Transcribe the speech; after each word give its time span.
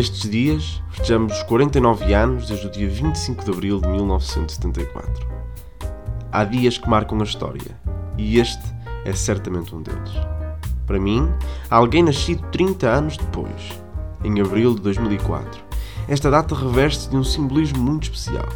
Nestes 0.00 0.30
dias, 0.30 0.82
festejamos 0.92 1.36
os 1.36 1.42
49 1.42 2.14
anos 2.14 2.48
desde 2.48 2.66
o 2.66 2.70
dia 2.70 2.88
25 2.88 3.44
de 3.44 3.50
abril 3.50 3.80
de 3.82 3.88
1974. 3.88 5.28
Há 6.32 6.42
dias 6.42 6.78
que 6.78 6.88
marcam 6.88 7.20
a 7.20 7.24
história, 7.24 7.78
e 8.16 8.38
este 8.38 8.62
é 9.04 9.12
certamente 9.12 9.74
um 9.74 9.82
deles. 9.82 10.10
Para 10.86 10.98
mim, 10.98 11.30
há 11.70 11.76
alguém 11.76 12.02
nascido 12.02 12.42
30 12.50 12.88
anos 12.88 13.18
depois, 13.18 13.78
em 14.24 14.40
abril 14.40 14.74
de 14.74 14.80
2004. 14.80 15.62
Esta 16.08 16.30
data 16.30 16.54
reveste 16.54 17.10
de 17.10 17.16
um 17.18 17.22
simbolismo 17.22 17.82
muito 17.82 18.04
especial. 18.04 18.48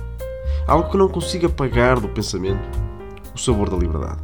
Algo 0.67 0.89
que 0.89 0.97
não 0.97 1.11
consigo 1.11 1.45
apagar 1.45 2.01
do 2.01 2.09
pensamento: 2.09 2.67
o 3.35 3.39
sabor 3.39 3.69
da 3.69 3.77
liberdade. 3.77 4.23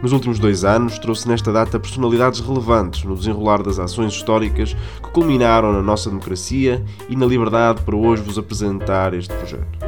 Nos 0.00 0.12
últimos 0.12 0.38
dois 0.38 0.64
anos, 0.64 0.96
trouxe 0.98 1.26
nesta 1.26 1.52
data 1.52 1.80
personalidades 1.80 2.38
relevantes 2.38 3.02
no 3.02 3.16
desenrolar 3.16 3.62
das 3.64 3.80
ações 3.80 4.12
históricas 4.12 4.74
que 5.02 5.10
culminaram 5.10 5.72
na 5.72 5.82
nossa 5.82 6.08
democracia 6.08 6.84
e 7.08 7.16
na 7.16 7.26
liberdade 7.26 7.82
para 7.82 7.96
hoje 7.96 8.22
vos 8.22 8.38
apresentar 8.38 9.12
este 9.12 9.34
projeto. 9.34 9.78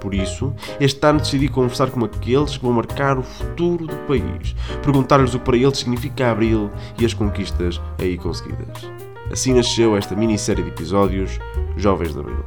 Por 0.00 0.12
isso, 0.12 0.52
este 0.80 1.06
ano 1.06 1.20
decidi 1.20 1.48
conversar 1.48 1.90
com 1.90 2.04
aqueles 2.04 2.56
que 2.56 2.64
vão 2.64 2.74
marcar 2.74 3.16
o 3.16 3.22
futuro 3.22 3.86
do 3.86 3.96
país, 4.08 4.56
perguntar-lhes 4.82 5.34
o 5.34 5.38
que 5.38 5.44
para 5.44 5.56
eles 5.56 5.78
significa 5.78 6.32
Abril 6.32 6.68
e 6.98 7.06
as 7.06 7.14
conquistas 7.14 7.80
aí 7.98 8.18
conseguidas. 8.18 8.90
Assim 9.30 9.54
nasceu 9.54 9.96
esta 9.96 10.16
minissérie 10.16 10.64
de 10.64 10.70
episódios 10.70 11.38
Jovens 11.76 12.12
de 12.12 12.18
Abril. 12.20 12.44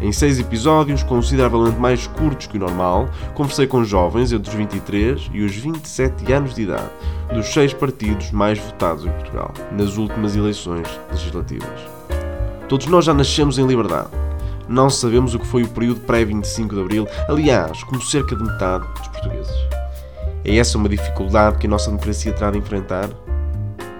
Em 0.00 0.12
seis 0.12 0.38
episódios, 0.38 1.02
consideravelmente 1.02 1.78
mais 1.78 2.06
curtos 2.06 2.46
que 2.46 2.56
o 2.56 2.60
normal, 2.60 3.10
conversei 3.34 3.66
com 3.66 3.84
jovens 3.84 4.32
entre 4.32 4.48
os 4.48 4.56
23 4.56 5.30
e 5.34 5.42
os 5.42 5.54
27 5.54 6.32
anos 6.32 6.54
de 6.54 6.62
idade, 6.62 6.88
dos 7.34 7.52
seis 7.52 7.74
partidos 7.74 8.30
mais 8.30 8.58
votados 8.58 9.04
em 9.04 9.10
Portugal, 9.10 9.52
nas 9.72 9.98
últimas 9.98 10.34
eleições 10.34 10.88
legislativas. 11.10 11.80
Todos 12.66 12.86
nós 12.86 13.04
já 13.04 13.12
nascemos 13.12 13.58
em 13.58 13.66
liberdade. 13.66 14.08
Não 14.66 14.88
sabemos 14.88 15.34
o 15.34 15.38
que 15.38 15.46
foi 15.46 15.64
o 15.64 15.68
período 15.68 16.00
pré-25 16.00 16.74
de 16.74 16.80
Abril, 16.80 17.06
aliás, 17.28 17.82
como 17.84 18.00
cerca 18.00 18.34
de 18.34 18.42
metade 18.42 18.86
dos 18.86 19.08
portugueses. 19.08 19.54
É 20.44 20.56
essa 20.56 20.78
uma 20.78 20.88
dificuldade 20.88 21.58
que 21.58 21.66
a 21.66 21.70
nossa 21.70 21.90
democracia 21.90 22.32
terá 22.32 22.50
de 22.50 22.58
enfrentar? 22.58 23.10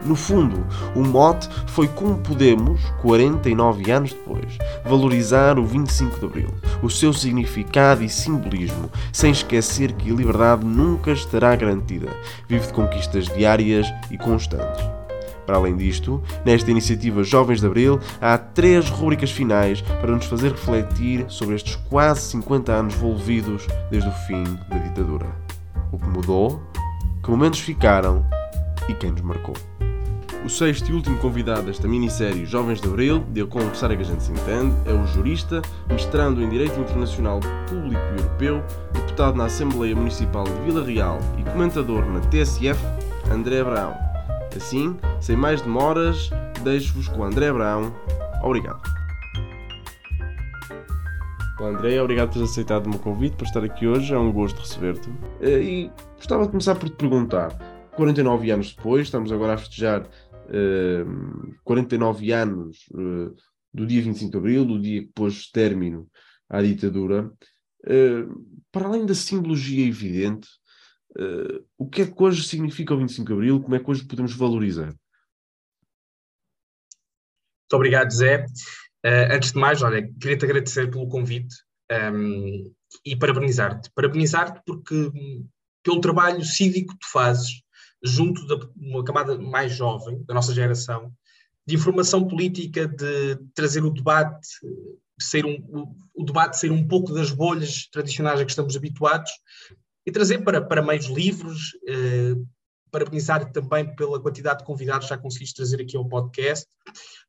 No 0.05 0.17
fundo, 0.17 0.67
o 0.95 1.01
mote 1.01 1.49
foi 1.67 1.87
como 1.87 2.17
podemos, 2.19 2.81
49 3.03 3.91
anos 3.91 4.13
depois, 4.13 4.57
valorizar 4.85 5.59
o 5.59 5.65
25 5.65 6.19
de 6.19 6.27
Abril, 6.27 6.49
o 6.83 6.89
seu 6.89 7.13
significado 7.13 8.03
e 8.03 8.09
simbolismo, 8.09 8.91
sem 9.13 9.31
esquecer 9.31 9.93
que 9.93 10.11
a 10.11 10.15
liberdade 10.15 10.65
nunca 10.65 11.13
estará 11.13 11.55
garantida, 11.55 12.09
vive 12.49 12.67
de 12.67 12.73
conquistas 12.73 13.27
diárias 13.27 13.87
e 14.11 14.17
constantes. 14.17 14.83
Para 15.45 15.59
além 15.59 15.77
disto, 15.77 16.23
nesta 16.45 16.71
iniciativa 16.71 17.25
Jovens 17.25 17.61
de 17.61 17.67
Abril, 17.67 17.99
há 18.21 18.39
três 18.39 18.89
rubricas 18.89 19.31
finais 19.31 19.83
para 19.83 20.13
nos 20.13 20.27
fazer 20.27 20.53
refletir 20.53 21.25
sobre 21.29 21.57
estes 21.57 21.75
quase 21.75 22.21
50 22.31 22.73
anos 22.73 22.95
envolvidos 22.95 23.67
desde 23.91 24.09
o 24.09 24.13
fim 24.13 24.45
da 24.69 24.79
ditadura. 24.79 25.27
O 25.91 25.99
que 25.99 26.07
mudou, 26.07 26.63
que 27.23 27.31
momentos 27.31 27.59
ficaram 27.59 28.25
e 28.89 28.95
quem 28.95 29.11
nos 29.11 29.23
marcou. 29.23 29.55
O 30.43 30.49
sexto 30.49 30.91
e 30.91 30.95
último 30.95 31.19
convidado 31.19 31.65
desta 31.65 31.87
minissérie 31.87 32.47
Jovens 32.47 32.81
de 32.81 32.89
Abril, 32.89 33.23
de 33.29 33.45
conversar 33.45 33.91
a 33.91 33.97
que 33.97 34.03
a 34.03 34.07
gente 34.07 34.23
se 34.23 34.33
entende, 34.33 34.75
é 34.87 34.93
o 34.93 35.07
jurista, 35.07 35.61
mestrando 35.87 36.43
em 36.43 36.49
Direito 36.49 36.81
Internacional 36.81 37.41
Público 37.69 38.03
e 38.17 38.21
Europeu, 38.21 38.65
deputado 38.91 39.37
na 39.37 39.45
Assembleia 39.45 39.95
Municipal 39.95 40.45
de 40.45 40.59
Vila 40.65 40.83
Real 40.83 41.19
e 41.39 41.43
comentador 41.43 42.07
na 42.07 42.21
TSF, 42.21 42.81
André 43.31 43.61
Abraão. 43.61 43.95
Assim, 44.57 44.97
sem 45.21 45.37
mais 45.37 45.61
demoras, 45.61 46.31
deixo-vos 46.65 47.07
com 47.09 47.23
André 47.23 47.49
Abraão. 47.49 47.95
Obrigado. 48.43 48.81
Olá 51.59 51.69
André, 51.69 52.01
obrigado 52.01 52.29
por 52.29 52.35
teres 52.35 52.51
aceitado 52.51 52.87
o 52.87 52.89
meu 52.89 52.99
convite 52.99 53.37
para 53.37 53.47
estar 53.47 53.63
aqui 53.63 53.87
hoje, 53.87 54.15
é 54.15 54.19
um 54.19 54.33
gosto 54.33 54.59
receber-te. 54.59 55.11
Eh, 55.43 55.61
e 55.61 55.91
gostava 56.17 56.45
de 56.45 56.49
começar 56.49 56.75
por 56.77 56.89
te 56.89 56.97
perguntar, 56.97 57.55
49 57.95 58.51
anos 58.51 58.75
depois, 58.75 59.03
estamos 59.03 59.31
agora 59.31 59.53
a 59.53 59.59
festejar 59.59 60.07
49 61.65 62.33
anos 62.33 62.79
uh, 62.93 63.35
do 63.73 63.87
dia 63.87 64.03
25 64.03 64.31
de 64.31 64.37
Abril, 64.37 64.65
do 64.65 64.81
dia 64.81 65.03
que 65.03 65.13
pôs 65.15 65.49
término 65.51 66.11
à 66.49 66.61
ditadura, 66.61 67.33
uh, 67.87 68.63
para 68.73 68.87
além 68.87 69.07
da 69.07 69.15
simbologia 69.15 69.87
evidente, 69.87 70.49
o 71.77 71.89
que 71.89 72.03
é 72.03 72.07
que 72.07 72.23
hoje 72.23 72.45
significa 72.45 72.95
o 72.95 72.99
25 72.99 73.27
de 73.27 73.33
Abril? 73.33 73.61
Como 73.61 73.75
é 73.75 73.81
que 73.81 73.91
hoje 73.91 74.07
podemos 74.07 74.33
valorizar? 74.33 74.87
Muito 74.87 75.01
obrigado, 77.73 78.13
Zé. 78.13 78.47
antes 79.05 79.51
de 79.51 79.59
mais, 79.59 79.83
olha, 79.83 80.09
queria-te 80.21 80.45
agradecer 80.45 80.89
pelo 80.89 81.09
convite 81.09 81.53
ehm, 81.91 82.73
e 83.05 83.17
parabenizar-te. 83.17 83.91
Parabenizar-te 83.93 84.63
porque 84.65 85.11
pelo 85.83 86.01
trabalho 86.01 86.45
cívico 86.45 86.93
que 86.93 87.01
tu 87.01 87.11
fazes 87.11 87.61
junto 88.03 88.47
de 88.47 88.69
uma 88.77 89.05
camada 89.05 89.39
mais 89.39 89.73
jovem, 89.73 90.23
da 90.25 90.35
nossa 90.35 90.55
geração, 90.55 91.13
de 91.67 91.75
informação 91.75 92.27
política, 92.27 92.87
de 92.87 93.39
trazer 93.55 93.85
o 93.85 93.91
debate, 93.91 94.49
ser 95.21 95.45
um, 95.45 95.57
o, 95.69 96.23
o 96.23 96.25
debate 96.25 96.59
ser 96.59 96.73
um 96.73 96.87
pouco 96.87 97.13
das 97.13 97.31
bolhas 97.31 97.87
tradicionais 97.91 98.41
a 98.41 98.45
que 98.45 98.51
estamos 98.51 98.77
habituados, 98.77 99.31
e 100.07 100.11
trazer 100.11 100.39
para, 100.39 100.61
para 100.61 100.83
meios 100.83 101.07
livres, 101.07 101.73
eh, 101.87 102.35
parabenizar 102.91 103.53
também 103.53 103.95
pela 103.95 104.21
quantidade 104.21 104.61
de 104.61 104.65
convidados 104.65 105.07
que 105.07 105.15
já 105.15 105.19
conseguiste 105.19 105.55
trazer 105.55 105.81
aqui 105.81 105.97
ao 105.97 106.09
podcast, 106.09 106.67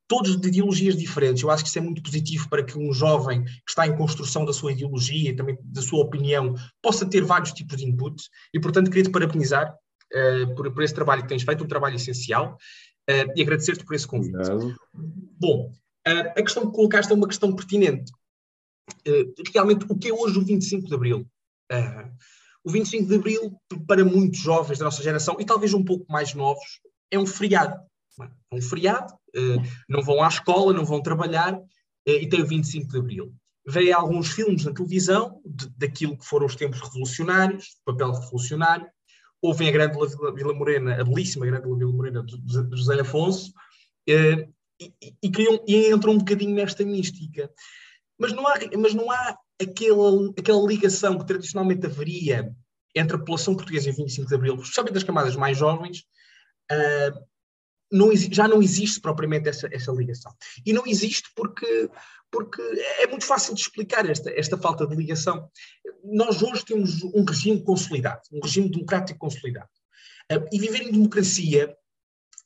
todos 0.07 0.39
de 0.39 0.47
ideologias 0.47 0.97
diferentes. 0.97 1.43
Eu 1.43 1.51
acho 1.51 1.63
que 1.63 1.69
isso 1.69 1.77
é 1.77 1.81
muito 1.81 2.01
positivo 2.01 2.49
para 2.49 2.63
que 2.63 2.77
um 2.77 2.91
jovem 2.91 3.43
que 3.43 3.69
está 3.69 3.85
em 3.85 3.95
construção 3.95 4.45
da 4.45 4.53
sua 4.53 4.71
ideologia 4.71 5.29
e 5.29 5.35
também 5.35 5.57
da 5.61 5.81
sua 5.81 6.01
opinião 6.01 6.55
possa 6.81 7.05
ter 7.05 7.23
vários 7.23 7.51
tipos 7.51 7.77
de 7.77 7.85
inputs 7.85 8.29
e, 8.53 8.59
portanto, 8.59 8.89
queria 8.89 9.03
te 9.03 9.11
parabenizar 9.11 9.73
uh, 10.13 10.55
por, 10.55 10.71
por, 10.73 10.83
esse 10.83 10.93
trabalho 10.93 11.23
que 11.23 11.29
tens 11.29 11.43
feito, 11.43 11.63
um 11.63 11.67
trabalho 11.67 11.95
essencial, 11.95 12.57
uh, 13.09 13.31
e 13.35 13.41
agradecer-te 13.41 13.85
por 13.85 13.95
esse 13.95 14.07
convite. 14.07 14.35
Obrigado. 14.35 14.75
Bom, 14.93 15.71
uh, 16.07 16.29
a 16.29 16.41
questão 16.41 16.67
que 16.67 16.75
colocaste 16.75 17.11
é 17.11 17.15
uma 17.15 17.27
questão 17.27 17.55
pertinente. 17.55 18.11
realmente, 19.53 19.85
o 19.89 19.97
que 19.97 20.09
é 20.09 20.13
hoje 20.13 20.37
o 20.37 20.45
25 20.45 20.87
de 20.87 20.93
Abril? 20.93 21.27
o 22.63 22.69
25 22.69 23.07
de 23.07 23.15
Abril, 23.15 23.57
para 23.87 24.03
muitos 24.03 24.39
jovens 24.41 24.77
da 24.77 24.85
nossa 24.85 25.01
geração, 25.01 25.37
e 25.39 25.45
talvez 25.45 25.73
um 25.73 25.83
pouco 25.83 26.05
mais 26.11 26.33
novos, 26.33 26.81
é 27.09 27.17
um 27.17 27.25
feriado. 27.25 27.81
É 28.19 28.55
um 28.55 28.61
feriado, 28.61 29.13
não 29.87 30.03
vão 30.03 30.21
à 30.21 30.27
escola, 30.27 30.73
não 30.73 30.85
vão 30.85 31.01
trabalhar, 31.01 31.57
e 32.05 32.27
tem 32.27 32.41
o 32.41 32.45
25 32.45 32.91
de 32.91 32.97
Abril 32.97 33.33
veio 33.65 33.95
alguns 33.95 34.31
filmes 34.31 34.65
na 34.65 34.73
televisão 34.73 35.39
de, 35.45 35.69
daquilo 35.77 36.17
que 36.17 36.25
foram 36.25 36.45
os 36.45 36.55
tempos 36.55 36.81
revolucionários, 36.81 37.77
papel 37.85 38.11
revolucionário, 38.11 38.87
ouvem 39.41 39.69
a 39.69 39.71
Grande 39.71 39.97
Vila 40.35 40.53
Morena, 40.53 41.01
a 41.01 41.03
belíssima 41.03 41.45
Grande 41.45 41.67
Vila 41.67 41.91
Morena 41.91 42.23
de 42.23 42.77
José 42.77 42.99
Afonso, 42.99 43.51
eh, 44.07 44.47
e, 44.79 44.93
e, 45.21 45.29
criam, 45.29 45.63
e 45.67 45.91
entram 45.91 46.13
um 46.13 46.17
bocadinho 46.17 46.55
nesta 46.55 46.83
mística. 46.83 47.49
Mas 48.17 48.33
não 48.33 48.47
há, 48.47 48.55
mas 48.77 48.93
não 48.93 49.09
há 49.11 49.37
aquela, 49.61 50.31
aquela 50.37 50.67
ligação 50.67 51.17
que 51.17 51.25
tradicionalmente 51.25 51.85
haveria 51.85 52.51
entre 52.95 53.15
a 53.15 53.19
população 53.19 53.55
portuguesa 53.55 53.89
em 53.89 53.93
25 53.93 54.27
de 54.27 54.35
Abril, 54.35 54.55
especialmente 54.55 54.93
das 54.93 55.03
camadas 55.03 55.35
mais 55.35 55.57
jovens, 55.57 56.03
uh, 56.71 57.30
não, 57.91 58.15
já 58.15 58.47
não 58.47 58.61
existe 58.61 59.01
propriamente 59.01 59.49
essa, 59.49 59.67
essa 59.71 59.91
ligação. 59.91 60.33
E 60.65 60.71
não 60.71 60.85
existe 60.87 61.29
porque, 61.35 61.89
porque 62.31 62.61
é 62.99 63.07
muito 63.07 63.25
fácil 63.25 63.53
de 63.53 63.61
explicar 63.61 64.09
esta, 64.09 64.31
esta 64.31 64.57
falta 64.57 64.87
de 64.87 64.95
ligação. 64.95 65.49
Nós 66.03 66.41
hoje 66.41 66.63
temos 66.63 67.03
um 67.03 67.23
regime 67.25 67.61
consolidado, 67.63 68.21
um 68.31 68.39
regime 68.41 68.69
democrático 68.69 69.19
consolidado. 69.19 69.69
Uh, 70.31 70.47
e 70.51 70.59
viver 70.59 70.83
em 70.83 70.91
democracia, 70.91 71.75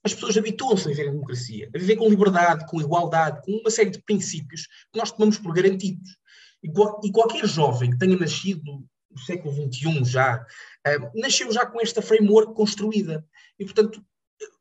as 0.03 0.13
pessoas 0.13 0.37
habituam-se 0.37 0.85
a 0.85 0.89
viver 0.89 1.07
em 1.07 1.11
democracia, 1.11 1.69
a 1.73 1.77
viver 1.77 1.95
com 1.95 2.09
liberdade, 2.09 2.65
com 2.67 2.81
igualdade, 2.81 3.41
com 3.43 3.51
uma 3.51 3.69
série 3.69 3.91
de 3.91 4.01
princípios 4.01 4.67
que 4.91 4.99
nós 4.99 5.11
tomamos 5.11 5.37
por 5.37 5.53
garantidos. 5.53 6.17
E, 6.63 6.69
e 7.03 7.11
qualquer 7.11 7.45
jovem 7.45 7.91
que 7.91 7.99
tenha 7.99 8.17
nascido 8.17 8.83
no 9.11 9.19
século 9.19 9.53
XXI 9.53 10.03
já, 10.03 10.37
uh, 10.87 11.19
nasceu 11.21 11.51
já 11.51 11.65
com 11.65 11.79
esta 11.79 12.01
framework 12.01 12.55
construída. 12.55 13.23
E, 13.59 13.65
portanto, 13.65 14.03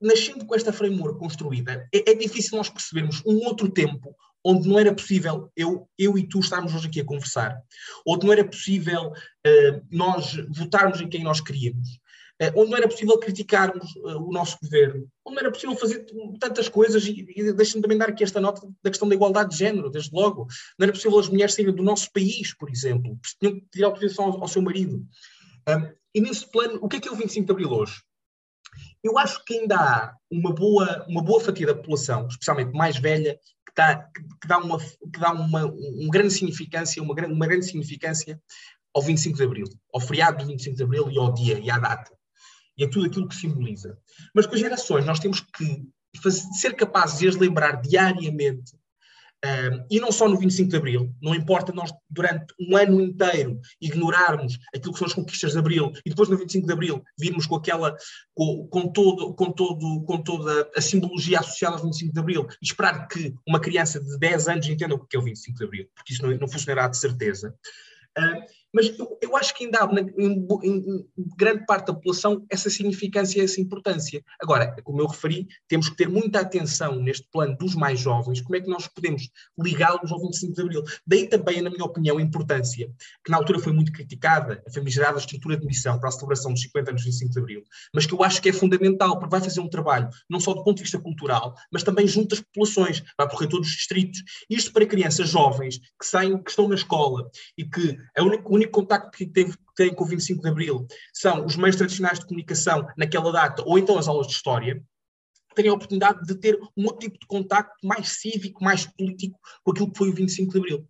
nascendo 0.00 0.44
com 0.46 0.54
esta 0.54 0.72
framework 0.72 1.18
construída, 1.18 1.88
é, 1.92 2.10
é, 2.10 2.14
difícil 2.14 2.56
nós 2.56 2.68
percebermos 2.68 3.22
um 3.26 3.38
outro 3.44 3.68
tempo 3.68 4.14
onde 4.44 4.68
não 4.68 4.78
era 4.78 4.94
possível 4.94 5.50
eu, 5.56 5.88
eu 5.98 6.18
e 6.18 6.28
tu 6.28 6.38
estarmos 6.40 6.74
hoje 6.74 6.88
aqui 6.88 7.00
a 7.00 7.04
conversar, 7.04 7.58
onde 8.06 8.26
não 8.26 8.32
era 8.32 8.44
possível 8.44 9.08
uh, 9.10 9.86
nós 9.90 10.36
votarmos 10.50 11.00
em 11.00 11.08
quem 11.08 11.24
nós 11.24 11.40
queríamos, 11.40 11.88
uh, 12.42 12.52
onde 12.54 12.70
não 12.70 12.76
era 12.76 12.88
possível 12.88 13.18
criticarmos 13.18 13.96
uh, 13.96 14.22
o 14.22 14.30
nosso 14.30 14.58
governo, 14.62 15.08
onde 15.24 15.36
não 15.36 15.40
era 15.40 15.50
possível 15.50 15.74
fazer 15.74 16.04
tantas 16.38 16.68
coisas, 16.68 17.06
e, 17.06 17.26
e 17.34 17.52
deixa-me 17.54 17.80
também 17.80 17.96
dar 17.96 18.10
aqui 18.10 18.22
esta 18.22 18.38
nota 18.38 18.68
da 18.82 18.90
questão 18.90 19.08
da 19.08 19.14
igualdade 19.14 19.50
de 19.50 19.56
género, 19.56 19.90
desde 19.90 20.14
logo, 20.14 20.46
não 20.78 20.84
era 20.84 20.92
possível 20.92 21.18
as 21.18 21.28
mulheres 21.28 21.54
saírem 21.54 21.74
do 21.74 21.82
nosso 21.82 22.12
país, 22.12 22.54
por 22.54 22.68
exemplo, 22.68 23.18
tinham 23.40 23.54
que 23.54 23.66
pedir 23.72 23.84
autorização 23.84 24.26
ao, 24.26 24.42
ao 24.42 24.48
seu 24.48 24.60
marido. 24.60 25.06
Um, 25.66 25.94
e 26.14 26.20
nesse 26.20 26.46
plano, 26.50 26.78
o 26.82 26.88
que 26.88 26.96
é 26.96 27.00
que 27.00 27.08
é 27.08 27.12
o 27.12 27.16
25 27.16 27.46
de 27.46 27.52
Abril 27.52 27.72
hoje? 27.72 28.02
Eu 29.02 29.18
acho 29.18 29.44
que 29.44 29.54
ainda 29.54 29.76
há 29.76 30.16
uma 30.30 30.52
boa, 30.54 31.04
uma 31.08 31.22
boa 31.22 31.40
fatia 31.40 31.66
da 31.66 31.74
população, 31.74 32.26
especialmente 32.26 32.72
mais 32.72 32.96
velha, 32.96 33.38
que 33.66 33.74
dá, 33.76 33.96
que 33.96 34.48
dá, 34.48 34.58
uma, 34.58 34.78
que 34.78 35.18
dá 35.18 35.32
uma, 35.32 35.66
uma 35.66 36.10
grande 36.10 36.32
significância, 36.32 37.02
uma 37.02 37.14
grande, 37.14 37.34
uma 37.34 37.46
grande 37.46 37.66
significância 37.66 38.40
ao 38.94 39.02
25 39.02 39.36
de 39.36 39.42
Abril, 39.42 39.66
ao 39.92 40.00
feriado 40.00 40.38
do 40.38 40.46
25 40.46 40.76
de 40.76 40.82
Abril 40.82 41.10
e 41.10 41.18
ao 41.18 41.32
dia 41.34 41.58
e 41.58 41.70
à 41.70 41.78
data. 41.78 42.12
E 42.76 42.84
a 42.84 42.90
tudo 42.90 43.06
aquilo 43.06 43.28
que 43.28 43.34
simboliza. 43.34 43.98
Mas 44.34 44.46
com 44.46 44.54
as 44.54 44.60
gerações 44.60 45.04
nós 45.04 45.20
temos 45.20 45.40
que 45.40 45.86
fazer, 46.22 46.42
ser 46.52 46.74
capazes 46.74 47.18
de 47.18 47.28
as 47.28 47.36
lembrar 47.36 47.80
diariamente 47.80 48.72
e 49.90 50.00
não 50.00 50.10
só 50.10 50.28
no 50.28 50.38
25 50.38 50.70
de 50.70 50.76
Abril, 50.76 51.14
não 51.20 51.34
importa 51.34 51.72
nós 51.72 51.92
durante 52.08 52.46
um 52.60 52.76
ano 52.76 53.00
inteiro 53.00 53.60
ignorarmos 53.80 54.58
aquilo 54.74 54.92
que 54.92 54.98
são 54.98 55.06
as 55.06 55.14
conquistas 55.14 55.52
de 55.52 55.58
Abril 55.58 55.92
e 56.04 56.10
depois 56.10 56.28
no 56.28 56.36
25 56.36 56.66
de 56.66 56.72
Abril 56.72 57.02
virmos 57.18 57.46
com 57.46 57.56
aquela, 57.56 57.96
com, 58.34 58.66
com, 58.68 58.88
todo, 58.92 59.34
com, 59.34 59.52
todo, 59.52 60.04
com 60.04 60.22
toda 60.22 60.70
a 60.76 60.80
simbologia 60.80 61.40
associada 61.40 61.76
ao 61.76 61.82
25 61.82 62.12
de 62.12 62.20
Abril 62.20 62.46
e 62.62 62.66
esperar 62.66 63.06
que 63.06 63.34
uma 63.46 63.60
criança 63.60 64.00
de 64.00 64.18
10 64.18 64.48
anos 64.48 64.68
entenda 64.68 64.94
o 64.94 65.06
que 65.06 65.16
é 65.16 65.20
o 65.20 65.24
25 65.24 65.58
de 65.58 65.64
Abril, 65.64 65.88
porque 65.94 66.12
isso 66.12 66.22
não, 66.22 66.36
não 66.36 66.48
funcionará 66.48 66.88
de 66.88 66.98
certeza. 66.98 67.54
Uh, 68.16 68.63
mas 68.74 68.98
eu, 68.98 69.18
eu, 69.22 69.36
acho 69.36 69.54
que 69.54 69.64
ainda 69.64 69.78
há, 69.78 69.90
em, 70.18 70.46
em, 70.64 71.06
grande 71.36 71.64
parte 71.64 71.86
da 71.86 71.94
população, 71.94 72.44
essa 72.50 72.68
significância 72.68 73.42
essa 73.42 73.60
importância. 73.60 74.22
Agora, 74.40 74.74
como 74.82 75.00
eu 75.00 75.06
referi, 75.06 75.46
temos 75.68 75.88
que 75.88 75.96
ter 75.96 76.08
muita 76.08 76.40
atenção 76.40 76.96
neste 76.96 77.28
plano 77.30 77.56
dos 77.56 77.74
mais 77.74 78.00
jovens, 78.00 78.40
como 78.40 78.56
é 78.56 78.60
que 78.60 78.68
nós 78.68 78.88
podemos 78.88 79.30
ligá-los 79.58 80.10
ao 80.10 80.20
25 80.20 80.52
de 80.54 80.60
Abril. 80.60 80.82
Daí 81.06 81.28
também, 81.28 81.62
na 81.62 81.70
minha 81.70 81.84
opinião, 81.84 82.18
a 82.18 82.22
importância, 82.22 82.90
que 83.24 83.30
na 83.30 83.36
altura 83.36 83.60
foi 83.60 83.72
muito 83.72 83.92
criticada, 83.92 84.62
a 84.66 84.72
famigerada 84.72 85.18
estrutura 85.18 85.56
de 85.56 85.66
missão 85.66 85.98
para 85.98 86.08
a 86.08 86.12
celebração 86.12 86.52
dos 86.52 86.62
50 86.62 86.90
anos 86.90 87.02
do 87.02 87.06
25 87.06 87.32
de 87.32 87.38
Abril, 87.38 87.62
mas 87.94 88.06
que 88.06 88.14
eu 88.14 88.22
acho 88.24 88.42
que 88.42 88.48
é 88.48 88.52
fundamental, 88.52 89.18
porque 89.18 89.30
vai 89.30 89.40
fazer 89.40 89.60
um 89.60 89.68
trabalho, 89.68 90.08
não 90.28 90.40
só 90.40 90.52
do 90.52 90.64
ponto 90.64 90.78
de 90.78 90.82
vista 90.82 90.98
cultural, 90.98 91.54
mas 91.70 91.82
também 91.84 92.06
junto 92.06 92.34
às 92.34 92.40
populações, 92.40 93.00
vai 93.16 93.28
percorrer 93.28 93.48
todos 93.48 93.68
os 93.68 93.74
distritos. 93.74 94.22
Isto 94.50 94.72
para 94.72 94.84
crianças 94.86 95.28
jovens 95.28 95.78
que 95.78 96.06
saem, 96.06 96.42
que 96.42 96.50
estão 96.50 96.68
na 96.68 96.74
escola 96.74 97.30
e 97.56 97.64
que 97.64 97.96
a 98.16 98.22
única 98.22 98.63
único 98.64 98.80
contacto 98.80 99.16
que 99.16 99.26
teve, 99.26 99.54
tem 99.76 99.94
com 99.94 100.04
o 100.04 100.06
25 100.06 100.42
de 100.42 100.48
Abril 100.48 100.86
são 101.12 101.44
os 101.44 101.56
meios 101.56 101.76
tradicionais 101.76 102.18
de 102.18 102.26
comunicação 102.26 102.86
naquela 102.96 103.30
data, 103.30 103.62
ou 103.66 103.78
então 103.78 103.98
as 103.98 104.08
aulas 104.08 104.26
de 104.26 104.32
história, 104.32 104.82
terem 105.54 105.70
a 105.70 105.74
oportunidade 105.74 106.26
de 106.26 106.34
ter 106.34 106.58
um 106.76 106.84
outro 106.84 107.00
tipo 107.00 107.18
de 107.18 107.26
contacto 107.26 107.74
mais 107.86 108.20
cívico, 108.20 108.64
mais 108.64 108.86
político 108.86 109.38
com 109.62 109.70
aquilo 109.70 109.92
que 109.92 109.98
foi 109.98 110.08
o 110.08 110.14
25 110.14 110.52
de 110.52 110.58
Abril. 110.58 110.88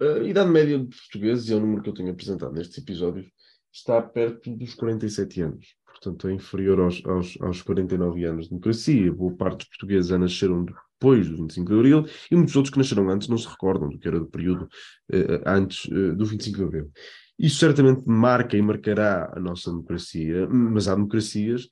A 0.00 0.24
idade 0.24 0.50
média 0.50 0.78
de 0.78 0.96
portugueses, 0.96 1.48
e 1.48 1.52
é 1.52 1.56
o 1.56 1.60
número 1.60 1.82
que 1.82 1.90
eu 1.90 1.94
tenho 1.94 2.10
apresentado 2.10 2.52
nestes 2.52 2.78
episódios, 2.78 3.26
está 3.72 4.00
perto 4.02 4.50
dos 4.56 4.74
47 4.74 5.42
anos. 5.42 5.76
Portanto, 5.86 6.28
é 6.28 6.32
inferior 6.32 6.80
aos, 6.80 7.04
aos, 7.04 7.40
aos 7.40 7.62
49 7.62 8.24
anos 8.24 8.44
de 8.44 8.50
democracia. 8.50 9.12
Boa 9.12 9.36
parte 9.36 9.58
dos 9.58 9.68
portugueses 9.68 10.08
já 10.08 10.18
nasceram 10.18 10.64
depois 11.02 11.28
do 11.28 11.36
25 11.36 11.68
de 11.68 11.74
Abril, 11.74 12.06
e 12.30 12.36
muitos 12.36 12.54
outros 12.54 12.72
que 12.72 12.78
nasceram 12.78 13.10
antes 13.10 13.26
não 13.26 13.36
se 13.36 13.48
recordam 13.48 13.88
do 13.88 13.98
que 13.98 14.06
era 14.06 14.20
do 14.20 14.26
período 14.26 14.68
uh, 15.12 15.42
antes 15.44 15.84
uh, 15.86 16.14
do 16.14 16.24
25 16.24 16.56
de 16.56 16.64
Abril. 16.64 16.92
Isso 17.36 17.58
certamente 17.58 18.06
marca 18.06 18.56
e 18.56 18.62
marcará 18.62 19.32
a 19.34 19.40
nossa 19.40 19.70
democracia, 19.70 20.48
mas 20.48 20.86
há 20.86 20.94
democracias 20.94 21.68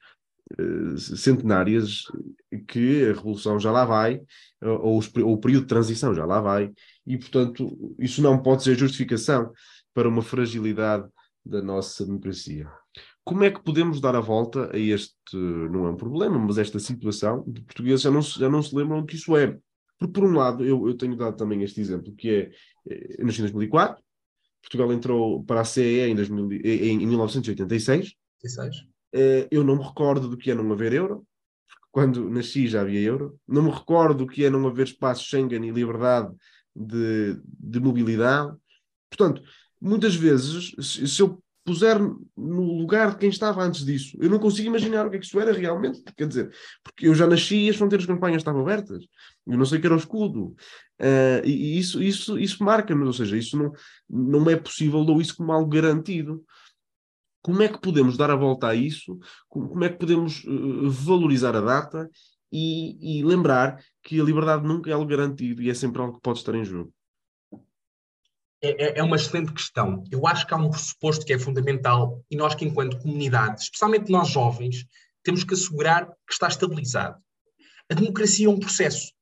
uh, 0.58 0.98
centenárias 0.98 2.02
que 2.66 3.04
a 3.04 3.12
revolução 3.12 3.60
já 3.60 3.70
lá 3.70 3.84
vai, 3.84 4.20
ou, 4.60 4.98
os, 4.98 5.08
ou 5.14 5.34
o 5.34 5.38
período 5.38 5.62
de 5.62 5.68
transição 5.68 6.12
já 6.12 6.24
lá 6.24 6.40
vai, 6.40 6.72
e 7.06 7.16
portanto 7.16 7.94
isso 8.00 8.20
não 8.20 8.42
pode 8.42 8.64
ser 8.64 8.76
justificação 8.76 9.52
para 9.94 10.08
uma 10.08 10.22
fragilidade 10.22 11.08
da 11.46 11.62
nossa 11.62 12.04
democracia. 12.04 12.68
Como 13.24 13.44
é 13.44 13.50
que 13.50 13.62
podemos 13.62 14.00
dar 14.00 14.16
a 14.16 14.20
volta 14.20 14.70
a 14.74 14.78
este, 14.78 15.36
não 15.36 15.86
é 15.86 15.90
um 15.90 15.96
problema, 15.96 16.38
mas 16.38 16.58
esta 16.58 16.78
situação 16.78 17.44
de 17.46 17.60
portugueses 17.62 18.02
já 18.02 18.10
não, 18.10 18.22
já 18.22 18.48
não 18.48 18.62
se 18.62 18.74
lembram 18.74 19.04
que 19.04 19.14
isso 19.14 19.36
é? 19.36 19.58
Porque, 19.98 20.12
por 20.12 20.24
um 20.24 20.34
lado, 20.34 20.64
eu, 20.64 20.88
eu 20.88 20.96
tenho 20.96 21.14
dado 21.14 21.36
também 21.36 21.62
este 21.62 21.80
exemplo, 21.80 22.14
que 22.14 22.30
é, 22.30 22.50
eh, 22.90 23.22
nasci 23.22 23.38
em 23.38 23.42
2004, 23.42 24.02
Portugal 24.62 24.92
entrou 24.92 25.44
para 25.44 25.60
a 25.60 25.64
CEE 25.64 26.10
em, 26.10 26.14
2000, 26.14 26.52
em, 26.52 27.02
em 27.02 27.06
1986. 27.06 28.14
86. 28.44 28.86
Eh, 29.12 29.48
eu 29.50 29.64
não 29.64 29.76
me 29.76 29.82
recordo 29.82 30.28
do 30.28 30.36
que 30.36 30.50
é 30.50 30.54
não 30.54 30.72
haver 30.72 30.92
euro, 30.92 31.26
quando 31.90 32.30
nasci 32.30 32.68
já 32.68 32.82
havia 32.82 33.00
euro. 33.00 33.38
Não 33.46 33.62
me 33.62 33.70
recordo 33.70 34.24
do 34.24 34.26
que 34.26 34.44
é 34.44 34.50
não 34.50 34.66
haver 34.66 34.86
espaço 34.86 35.24
Schengen 35.24 35.64
e 35.66 35.70
liberdade 35.70 36.34
de, 36.74 37.40
de 37.44 37.80
mobilidade. 37.80 38.56
Portanto, 39.10 39.42
muitas 39.80 40.14
vezes, 40.14 40.74
se 40.80 41.20
eu 41.20 41.42
puser 41.70 42.00
no 42.36 42.78
lugar 42.78 43.12
de 43.12 43.18
quem 43.18 43.28
estava 43.28 43.62
antes 43.62 43.84
disso. 43.84 44.16
Eu 44.20 44.28
não 44.28 44.40
consigo 44.40 44.66
imaginar 44.66 45.06
o 45.06 45.10
que 45.10 45.16
é 45.16 45.18
que 45.20 45.24
isso 45.26 45.38
era 45.38 45.52
realmente. 45.52 46.02
Quer 46.16 46.26
dizer, 46.26 46.52
porque 46.82 47.06
eu 47.06 47.14
já 47.14 47.28
nasci 47.28 47.66
e 47.66 47.70
as 47.70 47.76
fronteiras 47.76 48.04
de 48.04 48.12
campanha 48.12 48.36
estavam 48.36 48.62
abertas. 48.62 49.04
Eu 49.46 49.56
não 49.56 49.64
sei 49.64 49.78
o 49.78 49.80
que 49.80 49.86
era 49.86 49.94
o 49.94 49.98
escudo. 49.98 50.56
Uh, 51.00 51.46
e 51.46 51.78
isso, 51.78 52.02
isso, 52.02 52.36
isso 52.36 52.64
marca-nos, 52.64 53.06
ou 53.06 53.12
seja, 53.12 53.36
isso 53.36 53.56
não, 53.56 53.72
não 54.08 54.50
é 54.50 54.56
possível 54.56 55.04
dou 55.04 55.20
isso 55.20 55.36
como 55.36 55.52
algo 55.52 55.70
garantido. 55.70 56.44
Como 57.40 57.62
é 57.62 57.68
que 57.68 57.80
podemos 57.80 58.16
dar 58.16 58.30
a 58.32 58.36
volta 58.36 58.66
a 58.66 58.74
isso? 58.74 59.16
Como 59.48 59.84
é 59.84 59.88
que 59.88 59.98
podemos 59.98 60.42
uh, 60.44 60.90
valorizar 60.90 61.54
a 61.54 61.60
data 61.60 62.10
e, 62.50 63.20
e 63.20 63.24
lembrar 63.24 63.80
que 64.02 64.20
a 64.20 64.24
liberdade 64.24 64.66
nunca 64.66 64.90
é 64.90 64.92
algo 64.92 65.06
garantido 65.06 65.62
e 65.62 65.70
é 65.70 65.74
sempre 65.74 66.02
algo 66.02 66.16
que 66.16 66.22
pode 66.22 66.40
estar 66.40 66.54
em 66.56 66.64
jogo? 66.64 66.92
É, 68.62 68.68
é, 68.68 68.98
é, 68.98 69.02
uma 69.02 69.16
excelente 69.16 69.52
questão. 69.52 70.04
Eu 70.10 70.26
acho 70.26 70.46
que 70.46 70.52
há 70.52 70.56
um 70.56 70.68
pressuposto 70.68 71.24
que 71.24 71.32
é 71.32 71.38
fundamental 71.38 72.22
e 72.30 72.36
nós 72.36 72.54
que, 72.54 72.64
enquanto 72.64 72.98
comunidade, 72.98 73.62
especialmente 73.62 74.12
nós 74.12 74.28
jovens, 74.28 74.86
temos 75.22 75.44
que 75.44 75.54
assegurar 75.54 76.06
que 76.06 76.32
está 76.32 76.46
estabilizado. 76.46 77.18
A 77.90 77.94
democracia 77.94 78.46
é 78.46 78.50
um 78.50 78.58
processo. 78.58 79.12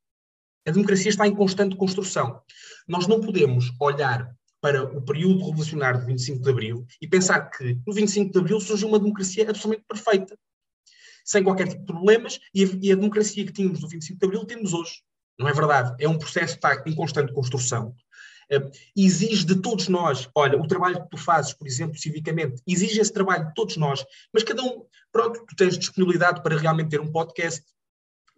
A 0.66 0.70
democracia 0.70 1.08
está 1.08 1.26
em 1.26 1.34
constante 1.34 1.76
construção. 1.76 2.42
Nós 2.86 3.06
não 3.06 3.20
podemos 3.20 3.72
olhar 3.80 4.28
para 4.60 4.84
o 4.84 5.00
período 5.00 5.46
revolucionário 5.46 6.00
de 6.00 6.06
25 6.06 6.42
de 6.42 6.50
Abril 6.50 6.86
e 7.00 7.06
pensar 7.06 7.48
que 7.48 7.78
no 7.86 7.94
25 7.94 8.32
de 8.32 8.38
Abril 8.38 8.60
surgiu 8.60 8.88
uma 8.88 8.98
democracia 8.98 9.48
absolutamente 9.48 9.86
perfeita, 9.86 10.36
sem 11.24 11.44
qualquer 11.44 11.68
tipo 11.68 11.80
de 11.80 11.86
problemas, 11.86 12.40
e 12.52 12.64
a, 12.64 12.68
e 12.82 12.92
a 12.92 12.96
democracia 12.96 13.46
que 13.46 13.52
tínhamos 13.52 13.80
no 13.80 13.88
25 13.88 14.18
de 14.18 14.26
Abril 14.26 14.44
temos 14.44 14.72
hoje. 14.72 15.00
Não 15.38 15.48
é 15.48 15.52
verdade. 15.52 15.94
É 16.02 16.08
um 16.08 16.18
processo 16.18 16.58
que 16.58 16.66
está 16.66 16.82
em 16.84 16.94
constante 16.94 17.32
construção. 17.32 17.94
Exige 18.96 19.44
de 19.44 19.60
todos 19.60 19.88
nós, 19.88 20.28
olha, 20.34 20.58
o 20.58 20.66
trabalho 20.66 21.02
que 21.02 21.10
tu 21.10 21.16
fazes, 21.16 21.52
por 21.52 21.66
exemplo, 21.66 21.98
civicamente, 21.98 22.62
exige 22.66 23.00
esse 23.00 23.12
trabalho 23.12 23.48
de 23.48 23.54
todos 23.54 23.76
nós, 23.76 24.04
mas 24.32 24.42
cada 24.42 24.62
um, 24.62 24.84
pronto, 25.12 25.44
tu 25.46 25.54
tens 25.54 25.76
disponibilidade 25.76 26.42
para 26.42 26.56
realmente 26.56 26.90
ter 26.90 27.00
um 27.00 27.12
podcast, 27.12 27.62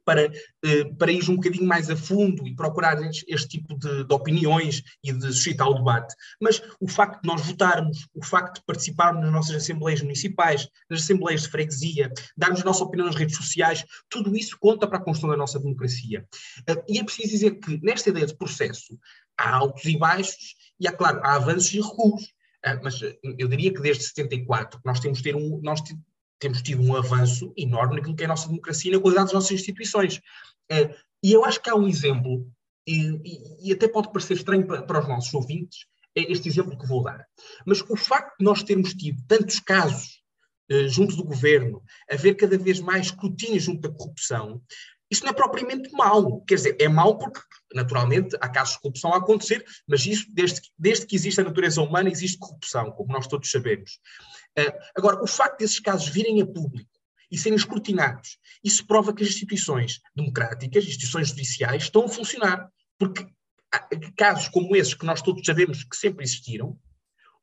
para, 0.04 0.26
uh, 0.28 0.97
para 0.97 1.12
ir 1.12 1.28
um 1.30 1.37
bocadinho 1.37 1.66
mais 1.66 1.90
a 1.90 1.97
fundo 1.97 2.47
e 2.47 2.54
procurar 2.54 2.99
este, 3.02 3.49
tipo 3.49 3.78
de, 3.78 4.04
de, 4.04 4.14
opiniões 4.14 4.83
e 5.02 5.12
de 5.12 5.26
suscitar 5.33 5.69
o 5.69 5.75
debate. 5.75 6.14
Mas 6.40 6.62
o 6.80 6.88
facto 6.88 7.23
de 7.23 7.28
nós 7.28 7.45
votarmos, 7.47 8.09
o 8.14 8.25
facto 8.25 8.57
de 8.57 8.64
participarmos 8.64 9.23
nas 9.23 9.33
nossas 9.33 9.57
assembleias 9.57 10.02
municipais, 10.02 10.69
nas 10.88 11.02
assembleias 11.02 11.42
de 11.42 11.49
freguesia, 11.49 12.12
darmos 12.37 12.61
a 12.61 12.64
nossa 12.64 12.85
opinião 12.85 13.07
nas 13.07 13.16
redes 13.16 13.37
sociais, 13.37 13.85
tudo 14.09 14.37
isso 14.37 14.57
conta 14.59 14.87
para 14.87 14.99
a 14.99 15.02
construção 15.02 15.30
da 15.30 15.37
nossa 15.37 15.59
democracia. 15.59 16.26
Uh, 16.69 16.83
e 16.88 16.99
é 16.99 17.04
preciso 17.04 17.30
dizer 17.30 17.52
que, 17.59 17.80
nesta 17.83 18.11
ideia 18.11 18.26
de 18.26 18.37
processo, 18.37 18.99
há 19.37 19.54
altos 19.54 19.85
e 19.85 19.97
baixos, 19.97 20.54
e 20.78 20.88
há, 20.88 20.92
claro, 20.92 21.21
há 21.23 21.35
avanços 21.35 21.73
e 21.73 21.80
recuos. 21.80 22.25
Uh, 22.64 22.78
mas 22.83 23.00
eu 23.02 23.49
diria 23.49 23.73
que 23.73 23.80
desde 23.80 24.04
74 24.04 24.80
nós 24.85 25.00
temos, 25.00 25.23
ter 25.23 25.35
um, 25.35 25.61
nós 25.62 25.80
temos 26.40 26.62
tido 26.62 26.82
um 26.82 26.97
avanço 26.97 27.52
enorme 27.56 27.97
naquilo 27.97 28.16
que 28.16 28.23
é 28.23 28.26
a 28.26 28.30
nossa 28.30 28.49
democracia 28.49 28.90
e 28.90 28.94
na 28.94 29.00
qualidade 29.00 29.26
das 29.26 29.35
nossas 29.35 29.52
instituições. 29.52 30.16
Uh, 30.73 30.92
e 31.23 31.32
eu 31.32 31.44
acho 31.44 31.62
que 31.62 31.70
há 31.70 31.75
um 31.75 31.87
exemplo, 31.87 32.50
e, 32.87 33.68
e, 33.68 33.73
até 33.73 33.87
pode 33.87 34.11
parecer 34.11 34.35
estranho 34.35 34.66
para, 34.66 34.82
para, 34.82 35.00
os 35.00 35.09
nossos 35.09 35.32
ouvintes, 35.35 35.87
é 36.16 36.32
este 36.32 36.49
exemplo 36.49 36.76
que 36.78 36.87
vou 36.87 37.04
dar. 37.04 37.25
Mas 37.64 37.82
o 37.82 37.97
facto 37.97 38.38
de 38.38 38.44
nós 38.44 38.62
termos 38.62 38.94
tido 38.94 39.23
tantos 39.28 39.61
casos 39.61 40.23
uh, 40.73 40.88
junto 40.88 41.14
do 41.14 41.25
governo, 41.25 41.82
haver 42.11 42.35
cada 42.35 42.56
vez 42.56 42.80
mais 42.80 43.06
escrutínio 43.06 43.61
junto 43.61 43.82
da 43.82 43.94
corrupção, 43.94 44.62
isso 45.11 45.25
não 45.25 45.30
é 45.30 45.35
propriamente 45.35 45.90
mau. 45.92 46.40
Quer 46.42 46.54
dizer, 46.54 46.76
é 46.80 46.88
mau 46.88 47.18
porque, 47.18 47.40
naturalmente, 47.75 48.37
há 48.40 48.49
casos 48.49 48.75
de 48.75 48.80
corrupção 48.80 49.12
a 49.12 49.18
acontecer, 49.18 49.64
mas 49.87 50.06
isso, 50.06 50.26
desde, 50.32 50.61
desde 50.78 51.04
que 51.04 51.16
existe 51.16 51.40
a 51.40 51.44
natureza 51.44 51.82
humana, 51.82 52.09
existe 52.09 52.38
corrupção, 52.38 52.92
como 52.92 53.12
nós 53.12 53.26
todos 53.26 53.50
sabemos. 53.50 53.99
Uh, 54.59 54.73
agora, 54.97 55.23
o 55.23 55.26
facto 55.26 55.59
desses 55.59 55.80
casos 55.80 56.09
virem 56.09 56.40
a 56.42 56.47
público 56.47 56.90
e 57.30 57.38
serem 57.38 57.57
escrutinados, 57.57 58.38
isso 58.62 58.87
prova 58.87 59.14
que 59.14 59.23
as 59.23 59.28
instituições 59.28 60.00
democráticas, 60.14 60.85
instituições 60.85 61.28
judiciais, 61.28 61.85
estão 61.85 62.04
a 62.04 62.09
funcionar. 62.09 62.69
Porque 62.99 63.26
casos 64.16 64.49
como 64.49 64.75
esses 64.75 64.95
que 64.95 65.07
nós 65.07 65.23
todos 65.23 65.45
sabemos 65.45 65.85
que 65.85 65.97
sempre 65.97 66.25
existiram, 66.25 66.78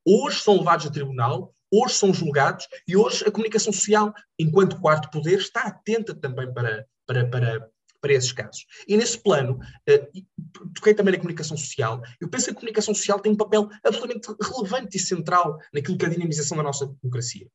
hoje 0.06 0.40
são 0.42 0.58
levados 0.58 0.86
a 0.86 0.92
tribunal, 0.92 1.54
hoje 1.72 1.96
são 1.96 2.14
julgados 2.14 2.68
e 2.88 2.96
hoje 2.96 3.24
a 3.26 3.32
comunicação 3.32 3.72
social, 3.72 4.14
enquanto 4.38 4.80
quarto 4.80 5.10
poder, 5.10 5.40
está 5.40 5.62
atenta 5.62 6.14
também 6.14 6.54
para, 6.54 6.86
para, 7.06 7.30
para, 7.30 7.70
para 8.02 8.14
esses 8.14 8.32
casos. 8.32 8.66
E 8.88 8.96
nesse 8.96 9.18
plano, 9.18 9.60
uh, 9.90 10.70
toquei 10.74 10.94
também 10.94 11.14
na 11.14 11.20
comunicação 11.20 11.58
social, 11.58 12.02
eu 12.20 12.30
penso 12.30 12.46
que 12.46 12.52
a 12.52 12.56
comunicação 12.56 12.94
social 12.94 13.20
tem 13.20 13.32
um 13.32 13.38
papel 13.38 13.70
absolutamente 13.84 14.28
relevante 14.42 14.98
e 14.98 15.00
central 15.00 15.58
naquilo 15.74 15.98
que 15.98 16.06
é 16.06 16.08
a 16.08 16.12
dinamização 16.12 16.58
da 16.58 16.64
nossa 16.64 16.88
democracia. 17.02 17.48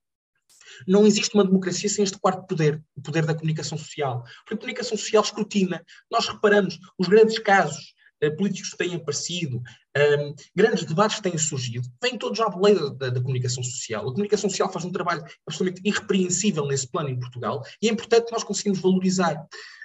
Não 0.86 1.06
existe 1.06 1.34
uma 1.34 1.44
democracia 1.44 1.88
sem 1.88 2.02
este 2.02 2.18
quarto 2.18 2.46
poder, 2.46 2.82
o 2.96 3.02
poder 3.02 3.26
da 3.26 3.34
comunicação 3.34 3.76
social. 3.76 4.22
Porque 4.40 4.54
a 4.54 4.56
comunicação 4.56 4.96
social 4.96 5.22
escrutina. 5.22 5.84
Nós 6.10 6.26
reparamos 6.26 6.78
os 6.98 7.08
grandes 7.08 7.38
casos 7.38 7.94
políticos 8.30 8.70
que 8.70 8.76
têm 8.76 8.94
aparecido, 8.94 9.56
um, 9.58 9.62
ehm, 9.96 10.34
grandes 10.54 10.84
debates 10.84 11.16
que 11.16 11.22
têm 11.22 11.36
surgido, 11.36 11.88
vêm 12.02 12.16
todos 12.16 12.40
à 12.40 12.48
boleia 12.48 12.90
da, 12.90 13.10
da, 13.10 13.20
comunicação 13.20 13.62
social. 13.62 14.08
A 14.08 14.12
comunicação 14.12 14.48
social 14.48 14.72
faz 14.72 14.84
um 14.84 14.92
trabalho 14.92 15.24
absolutamente 15.46 15.88
irrepreensível 15.88 16.66
nesse 16.66 16.88
plano 16.88 17.08
em 17.08 17.18
Portugal 17.18 17.62
e 17.80 17.88
é 17.88 17.92
importante 17.92 18.26
que 18.26 18.32
nós 18.32 18.44
conseguimos 18.44 18.80
valorizar. 18.80 19.34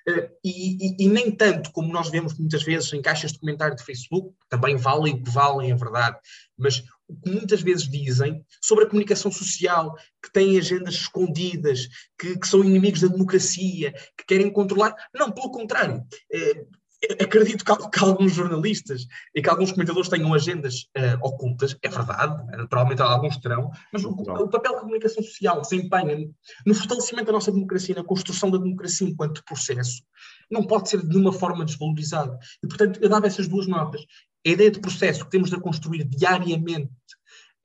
Uh, 0.07 0.29
e, 0.41 0.87
e, 0.87 1.05
e, 1.05 1.09
nem 1.09 1.29
tanto 1.29 1.69
como 1.73 1.91
nós 1.91 2.09
vemos 2.09 2.37
muitas 2.39 2.63
vezes 2.63 2.93
em 2.93 3.01
caixas 3.01 3.33
de 3.33 3.39
comentário 3.39 3.75
de 3.75 3.83
Facebook, 3.83 4.33
também 4.47 4.77
valem 4.77 5.15
o 5.15 5.21
que 5.21 5.29
valem, 5.29 5.69
é 5.69 5.75
verdade, 5.75 6.17
mas 6.57 6.81
o 7.09 7.15
que 7.15 7.29
muitas 7.29 7.61
vezes 7.61 7.89
dizem 7.89 8.41
sobre 8.61 8.85
a 8.85 8.87
comunicação 8.87 9.29
social, 9.29 9.97
que 10.23 10.31
têm 10.31 10.57
agendas 10.57 10.93
escondidas, 10.95 11.89
que, 12.17 12.37
que 12.37 12.47
são 12.47 12.63
inimigos 12.63 13.01
da 13.01 13.09
democracia, 13.09 13.93
que 14.17 14.25
querem 14.25 14.51
controlar. 14.51 14.95
Não, 15.13 15.31
pelo 15.31 15.51
contrário. 15.51 16.01
É, 16.31 16.65
acredito 17.21 17.63
que, 17.63 17.89
que, 17.89 18.03
alguns 18.03 18.33
jornalistas 18.33 19.05
e 19.35 19.41
que 19.41 19.49
alguns 19.49 19.71
comentadores 19.71 20.09
tenham 20.09 20.33
agendas 20.33 20.87
uh, 20.97 21.17
ocultas, 21.21 21.77
é 21.81 21.89
verdade, 21.89 22.43
naturalmente 22.57 23.01
alguns 23.01 23.37
terão, 23.37 23.69
mas 23.93 24.03
o, 24.03 24.09
o, 24.09 24.49
papel 24.49 24.71
que 24.71 24.77
a 24.77 24.81
comunicação 24.81 25.23
social 25.23 25.61
desempenha 25.61 26.27
no 26.65 26.73
fortalecimento 26.73 27.27
da 27.27 27.33
nossa 27.33 27.51
democracia, 27.51 27.95
na 27.95 28.03
construção 28.03 28.49
da 28.49 28.57
democracia 28.57 29.07
enquanto 29.07 29.43
processo, 29.43 30.01
não 30.49 30.63
pode 30.63 30.89
ser 30.89 31.01
de 31.01 31.07
nenhuma 31.07 31.33
forma 31.33 31.65
desvalorizado. 31.65 32.37
E, 32.63 32.67
portanto, 32.67 32.99
eu 33.01 33.09
dava 33.09 33.27
essas 33.27 33.47
duas 33.47 33.67
notas 33.67 34.01
a 34.45 34.49
ideia 34.49 34.71
de 34.71 34.79
processo 34.79 35.25
que 35.25 35.31
temos 35.31 35.49
de 35.49 35.59
construir 35.59 36.03
diariamente 36.05 36.89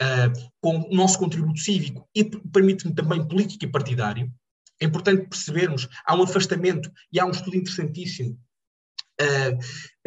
uh, 0.02 0.50
com 0.60 0.78
o 0.78 0.94
nosso 0.94 1.18
contributo 1.18 1.60
cívico 1.60 2.08
e 2.14 2.24
permite-me 2.24 2.94
também 2.94 3.26
político 3.26 3.64
e 3.64 3.70
partidário, 3.70 4.32
é 4.80 4.84
importante 4.84 5.28
percebermos, 5.28 5.88
há 6.04 6.16
um 6.16 6.22
afastamento 6.24 6.90
e 7.12 7.20
há 7.20 7.24
um 7.24 7.30
estudo 7.30 7.56
interessantíssimo. 7.56 8.36
Uh, 9.22 9.54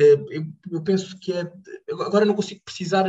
uh, 0.01 0.45
eu, 0.71 0.81
penso 0.83 1.17
que 1.19 1.31
é. 1.31 1.51
Agora 1.91 2.25
não 2.25 2.35
consigo 2.35 2.61
precisar 2.65 3.05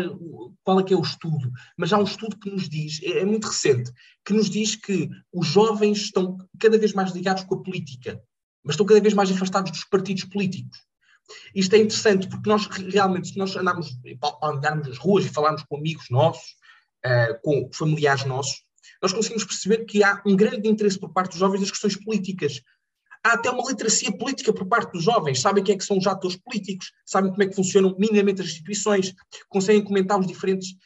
qual 0.62 0.80
é 0.80 0.82
que 0.84 0.94
é 0.94 0.96
o 0.96 1.02
estudo, 1.02 1.50
mas 1.76 1.92
há 1.92 1.98
um 1.98 2.04
estudo 2.04 2.38
que 2.38 2.50
nos 2.50 2.68
diz, 2.68 3.00
é, 3.02 3.20
é 3.20 3.24
muito 3.24 3.46
recente, 3.46 3.90
que 4.24 4.32
nos 4.32 4.48
diz 4.48 4.76
que 4.76 5.08
os 5.32 5.46
jovens 5.46 5.98
estão 5.98 6.38
cada 6.58 6.78
vez 6.78 6.92
mais 6.92 7.12
ligados 7.12 7.44
com 7.44 7.56
a 7.56 7.62
política, 7.62 8.22
mas 8.62 8.74
estão 8.74 8.86
cada 8.86 9.00
vez 9.00 9.14
mais 9.14 9.30
afastados 9.30 9.72
dos 9.72 9.84
partidos 9.84 10.24
políticos. 10.24 10.78
Isto 11.54 11.74
é 11.74 11.78
interessante 11.78 12.28
porque 12.28 12.48
nós 12.48 12.66
realmente, 12.66 13.28
se 13.28 13.38
nós 13.38 13.56
andarmos, 13.56 13.98
andarmos 14.42 14.88
nas 14.88 14.98
ruas 14.98 15.24
e 15.24 15.28
falarmos 15.28 15.64
com 15.64 15.76
amigos 15.76 16.06
nossos, 16.10 16.50
uh, 17.04 17.40
com 17.42 17.68
familiares 17.72 18.24
nossos, 18.24 18.64
nós 19.02 19.12
conseguimos 19.12 19.44
perceber 19.44 19.84
que 19.84 20.02
há 20.02 20.22
um 20.24 20.36
grande 20.36 20.68
interesse 20.68 20.98
por 20.98 21.12
parte 21.12 21.30
dos 21.30 21.40
jovens 21.40 21.60
nas 21.60 21.70
questões 21.70 21.96
políticas. 21.96 22.60
Há 23.26 23.32
até 23.32 23.50
uma 23.50 23.68
literacia 23.68 24.16
política 24.16 24.52
por 24.52 24.66
parte 24.66 24.92
dos 24.92 25.02
jovens, 25.02 25.40
sabem 25.40 25.64
quem 25.64 25.74
é 25.74 25.78
que 25.78 25.84
são 25.84 25.98
os 25.98 26.06
atores 26.06 26.36
políticos, 26.36 26.92
sabem 27.04 27.32
como 27.32 27.42
é 27.42 27.46
que 27.48 27.56
funcionam 27.56 27.96
minimamente 27.98 28.40
as 28.40 28.46
instituições, 28.46 29.12
conseguem 29.48 29.82
comentar 29.82 30.16
os 30.16 30.28
diferentes, 30.28 30.76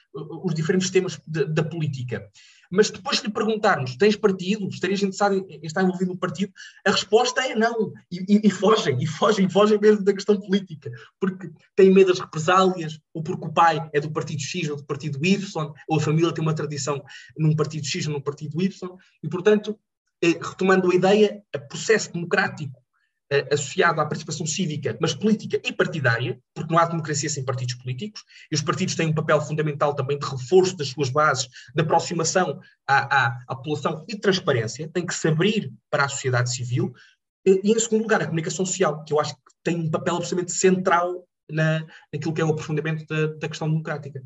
os 0.43 0.55
diferentes 0.55 0.89
temas 0.89 1.21
de, 1.27 1.45
da 1.45 1.63
política. 1.63 2.27
Mas 2.71 2.91
depois 2.91 3.19
de 3.19 3.27
lhe 3.27 3.33
perguntarmos, 3.33 3.95
tens 3.95 4.17
partido? 4.17 4.67
Estarias 4.69 5.03
interessado 5.03 5.35
em 5.35 5.61
estar 5.67 5.83
envolvido 5.83 6.13
no 6.13 6.17
partido? 6.17 6.51
A 6.87 6.93
resposta 6.93 7.45
é 7.45 7.55
não. 7.55 7.93
E, 8.11 8.37
e, 8.37 8.41
e, 8.45 8.51
fogem, 8.51 8.97
e 9.03 9.07
fogem, 9.07 9.51
fogem 9.51 9.79
mesmo 9.79 10.03
da 10.03 10.15
questão 10.15 10.41
política. 10.41 10.91
Porque 11.21 11.51
têm 11.77 11.93
medo 11.93 12.09
das 12.09 12.21
represálias, 12.21 12.99
ou 13.13 13.23
porque 13.23 13.45
o 13.45 13.53
pai 13.53 13.91
é 13.93 14.01
do 14.01 14.11
partido 14.11 14.41
X 14.41 14.71
ou 14.71 14.77
do 14.77 14.85
partido 14.87 15.19
Y, 15.23 15.73
ou 15.89 15.99
a 15.99 16.01
família 16.01 16.33
tem 16.33 16.43
uma 16.43 16.55
tradição 16.55 17.03
num 17.37 17.55
partido 17.55 17.85
X 17.85 18.07
ou 18.07 18.15
num 18.15 18.21
partido 18.21 18.63
Y. 18.63 18.97
E, 19.23 19.29
portanto, 19.29 19.79
retomando 20.23 20.91
a 20.91 20.95
ideia, 20.95 21.43
o 21.55 21.59
processo 21.61 22.13
democrático 22.13 22.79
uh, 23.33 23.55
associado 23.55 24.01
à 24.01 24.07
participação 24.07 24.47
cívica, 24.47 24.97
mas 25.01 25.15
política 25.15 25.61
e 25.65 25.73
partidária, 25.73 26.39
porque 26.55 26.73
não 26.73 26.81
há 26.81 26.87
democracia 26.87 27.29
sem 27.29 27.45
partidos 27.45 27.75
políticos, 27.75 28.23
e 28.51 28.55
os 28.55 28.63
partidos 28.63 28.95
têm 28.95 29.09
um 29.09 29.15
papel 29.15 29.41
fundamental 29.41 29.95
também 29.95 30.19
de 30.19 30.27
reforço 30.27 30.77
das 30.77 30.89
suas 30.89 31.09
bases, 31.09 31.49
de 31.75 31.83
aproximação 31.83 32.61
à, 32.87 33.27
à, 33.27 33.45
à 33.49 33.57
população 33.57 34.05
e 34.09 34.15
de 34.15 34.21
transparência, 34.21 34.89
tem 34.93 35.07
que 35.07 35.15
se 35.15 35.29
abrir 35.29 35.73
para 35.91 36.05
a 36.05 36.09
sociedade 36.09 36.55
civil, 36.55 36.93
e, 37.47 37.61
e, 37.65 37.73
em 37.73 37.79
segundo 37.79 38.03
lugar, 38.03 38.21
a 38.21 38.27
comunicação 38.27 38.67
social, 38.67 39.03
que 39.05 39.13
eu 39.13 39.21
acho 39.21 39.35
que 39.35 39.41
tem 39.65 39.77
um 39.77 39.91
papel 39.91 40.17
absolutamente 40.17 40.53
central 40.53 41.27
na, 41.51 41.87
naquilo 42.13 42.35
que 42.35 42.41
é 42.41 42.45
o 42.45 42.51
aprofundamento 42.51 43.07
da, 43.07 43.27
da 43.35 43.49
questão 43.49 43.69
democrática. 43.69 44.23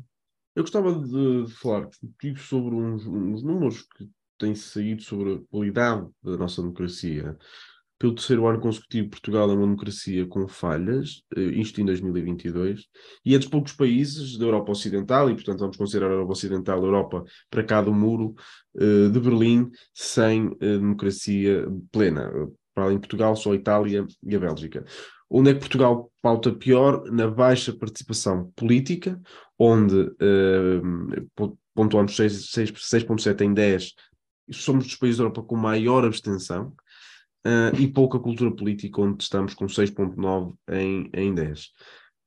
Eu 0.55 0.63
gostava 0.63 0.93
de 0.93 1.51
falar 1.55 1.89
contigo 1.99 2.39
sobre 2.39 2.75
uns, 2.75 3.05
uns 3.05 3.43
números 3.43 3.81
que 3.81 4.09
têm 4.37 4.55
saído 4.55 5.01
sobre 5.03 5.33
a 5.33 5.39
qualidade 5.49 6.07
da 6.23 6.37
nossa 6.37 6.61
democracia 6.61 7.37
pelo 7.97 8.13
terceiro 8.13 8.45
ano 8.47 8.59
consecutivo, 8.59 9.09
Portugal 9.09 9.49
é 9.49 9.53
uma 9.53 9.65
democracia 9.65 10.25
com 10.27 10.47
falhas, 10.47 11.23
eh, 11.35 11.41
isto 11.41 11.79
em 11.79 11.85
2022, 11.85 12.87
e 13.23 13.33
é 13.33 13.37
dos 13.37 13.47
poucos 13.47 13.71
países 13.71 14.37
da 14.37 14.45
Europa 14.45 14.71
Ocidental, 14.71 15.29
e 15.29 15.33
portanto 15.33 15.59
vamos 15.59 15.77
considerar 15.77 16.09
a 16.09 16.13
Europa 16.13 16.33
Ocidental, 16.33 16.79
a 16.81 16.85
Europa 16.85 17.23
para 17.49 17.63
cá 17.63 17.81
do 17.81 17.93
muro 17.93 18.35
eh, 18.77 19.09
de 19.09 19.19
Berlim, 19.19 19.69
sem 19.93 20.55
eh, 20.59 20.77
democracia 20.77 21.65
plena. 21.91 22.29
Para 22.73 22.85
além 22.85 22.97
de 22.97 23.01
Portugal, 23.01 23.35
só 23.37 23.53
a 23.53 23.55
Itália 23.55 24.05
e 24.21 24.35
a 24.35 24.39
Bélgica. 24.39 24.83
Onde 25.29 25.51
é 25.51 25.53
que 25.53 25.61
Portugal 25.61 26.11
pauta 26.21 26.53
pior? 26.53 27.09
Na 27.09 27.29
baixa 27.29 27.73
participação 27.73 28.51
política, 28.53 29.19
onde, 29.57 30.11
pontuamos 31.73 32.17
6,7 32.17 33.41
em 33.41 33.53
10, 33.53 33.93
somos 34.51 34.85
dos 34.85 34.95
países 34.95 35.17
da 35.17 35.23
Europa 35.23 35.43
com 35.43 35.55
maior 35.55 36.05
abstenção, 36.05 36.73
uh, 37.45 37.79
e 37.79 37.87
pouca 37.87 38.19
cultura 38.19 38.51
política, 38.51 39.01
onde 39.01 39.23
estamos 39.23 39.53
com 39.53 39.65
6,9 39.65 40.55
em, 40.69 41.09
em 41.13 41.33
10. 41.33 41.65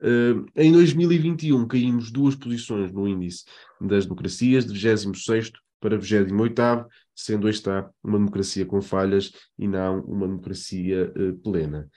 Uh, 0.01 0.47
ah, 0.57 0.63
em 0.63 0.73
2021 0.73 1.67
caímos 1.67 2.13
duas 2.13 2.37
posições 2.37 2.93
no 2.93 3.09
índice 3.09 3.45
das 3.81 4.05
democracias, 4.05 4.65
de 4.65 4.73
26 4.73 5.51
para 5.81 5.99
28, 5.99 6.87
sendo 7.15 7.49
esta 7.49 7.91
uma 8.03 8.19
democracia 8.19 8.65
com 8.65 8.81
falhas 8.81 9.33
e 9.59 9.67
não 9.67 10.01
uma 10.03 10.27
democracia 10.27 11.13
uh, 11.17 11.37
plena. 11.39 11.89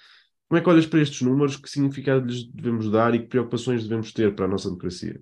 Como 0.47 0.59
é 0.59 0.61
que 0.61 0.69
olhas 0.69 0.85
para 0.85 1.01
estes 1.01 1.21
números? 1.21 1.55
Que 1.55 1.69
significado 1.69 2.25
lhes 2.25 2.43
devemos 2.51 2.89
dar 2.91 3.15
e 3.15 3.19
que 3.19 3.27
preocupações 3.27 3.83
devemos 3.83 4.11
ter 4.11 4.35
para 4.35 4.45
a 4.45 4.47
nossa 4.49 4.67
democracia? 4.67 5.19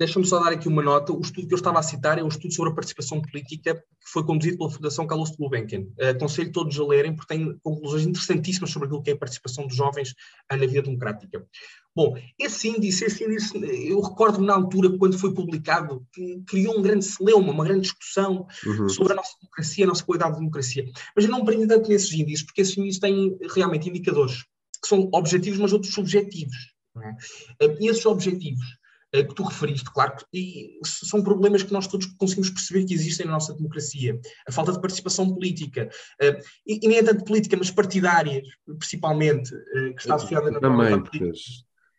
Deixa-me 0.00 0.24
só 0.24 0.42
dar 0.42 0.50
aqui 0.50 0.66
uma 0.66 0.82
nota. 0.82 1.12
O 1.12 1.20
estudo 1.20 1.46
que 1.46 1.52
eu 1.52 1.58
estava 1.58 1.78
a 1.78 1.82
citar 1.82 2.18
é 2.18 2.24
um 2.24 2.28
estudo 2.28 2.54
sobre 2.54 2.72
a 2.72 2.74
participação 2.74 3.20
política 3.20 3.74
que 3.74 4.10
foi 4.10 4.24
conduzido 4.24 4.56
pela 4.56 4.70
Fundação 4.70 5.06
Carlos 5.06 5.30
de 5.30 5.36
Gulbenkian. 5.36 5.84
Aconselho 6.00 6.50
todos 6.50 6.80
a 6.80 6.86
lerem, 6.86 7.14
porque 7.14 7.34
tem 7.34 7.54
conclusões 7.62 8.06
interessantíssimas 8.06 8.70
sobre 8.70 8.86
aquilo 8.86 9.02
que 9.02 9.10
é 9.10 9.12
a 9.12 9.18
participação 9.18 9.66
dos 9.66 9.76
jovens 9.76 10.14
na 10.50 10.56
vida 10.56 10.80
democrática. 10.80 11.46
Bom, 11.94 12.16
esse 12.38 12.68
índice, 12.68 13.04
esse 13.04 13.22
índice 13.24 13.52
eu 13.90 14.00
recordo-me 14.00 14.46
na 14.46 14.54
altura, 14.54 14.96
quando 14.96 15.18
foi 15.18 15.34
publicado, 15.34 16.02
que 16.14 16.40
criou 16.46 16.78
um 16.78 16.82
grande 16.82 17.04
celeuma, 17.04 17.52
uma 17.52 17.64
grande 17.64 17.82
discussão 17.82 18.46
uhum. 18.64 18.88
sobre 18.88 19.12
a 19.12 19.16
nossa 19.16 19.36
democracia, 19.38 19.84
a 19.84 19.88
nossa 19.88 20.04
qualidade 20.04 20.32
de 20.32 20.38
democracia. 20.38 20.86
Mas 21.14 21.26
eu 21.26 21.30
não 21.30 21.44
prendo 21.44 21.68
tanto 21.68 21.90
nesses 21.90 22.10
índices, 22.10 22.46
porque 22.46 22.62
esses 22.62 22.78
índices 22.78 23.00
têm 23.00 23.36
realmente 23.54 23.90
indicadores 23.90 24.46
que 24.82 24.88
são 24.88 25.10
objetivos, 25.12 25.58
mas 25.58 25.74
outros 25.74 25.92
subjetivos. 25.92 26.56
É? 26.96 27.66
E 27.80 27.86
esses 27.86 28.06
objetivos 28.06 28.79
que 29.12 29.34
tu 29.34 29.42
referiste, 29.42 29.90
claro, 29.92 30.14
e 30.32 30.78
são 30.84 31.22
problemas 31.22 31.62
que 31.62 31.72
nós 31.72 31.86
todos 31.86 32.06
conseguimos 32.18 32.50
perceber 32.50 32.84
que 32.84 32.94
existem 32.94 33.26
na 33.26 33.32
nossa 33.32 33.52
democracia. 33.54 34.18
A 34.46 34.52
falta 34.52 34.72
de 34.72 34.80
participação 34.80 35.32
política, 35.32 35.88
eh, 36.20 36.38
e, 36.66 36.86
nem 36.86 36.98
é 36.98 37.02
tanto 37.02 37.24
política, 37.24 37.56
mas 37.56 37.70
partidária, 37.70 38.40
principalmente, 38.78 39.52
eh, 39.54 39.92
que 39.94 40.00
está 40.00 40.14
associada 40.14 40.50
na 40.50 40.60
Também, 40.60 41.02
porque 41.02 41.32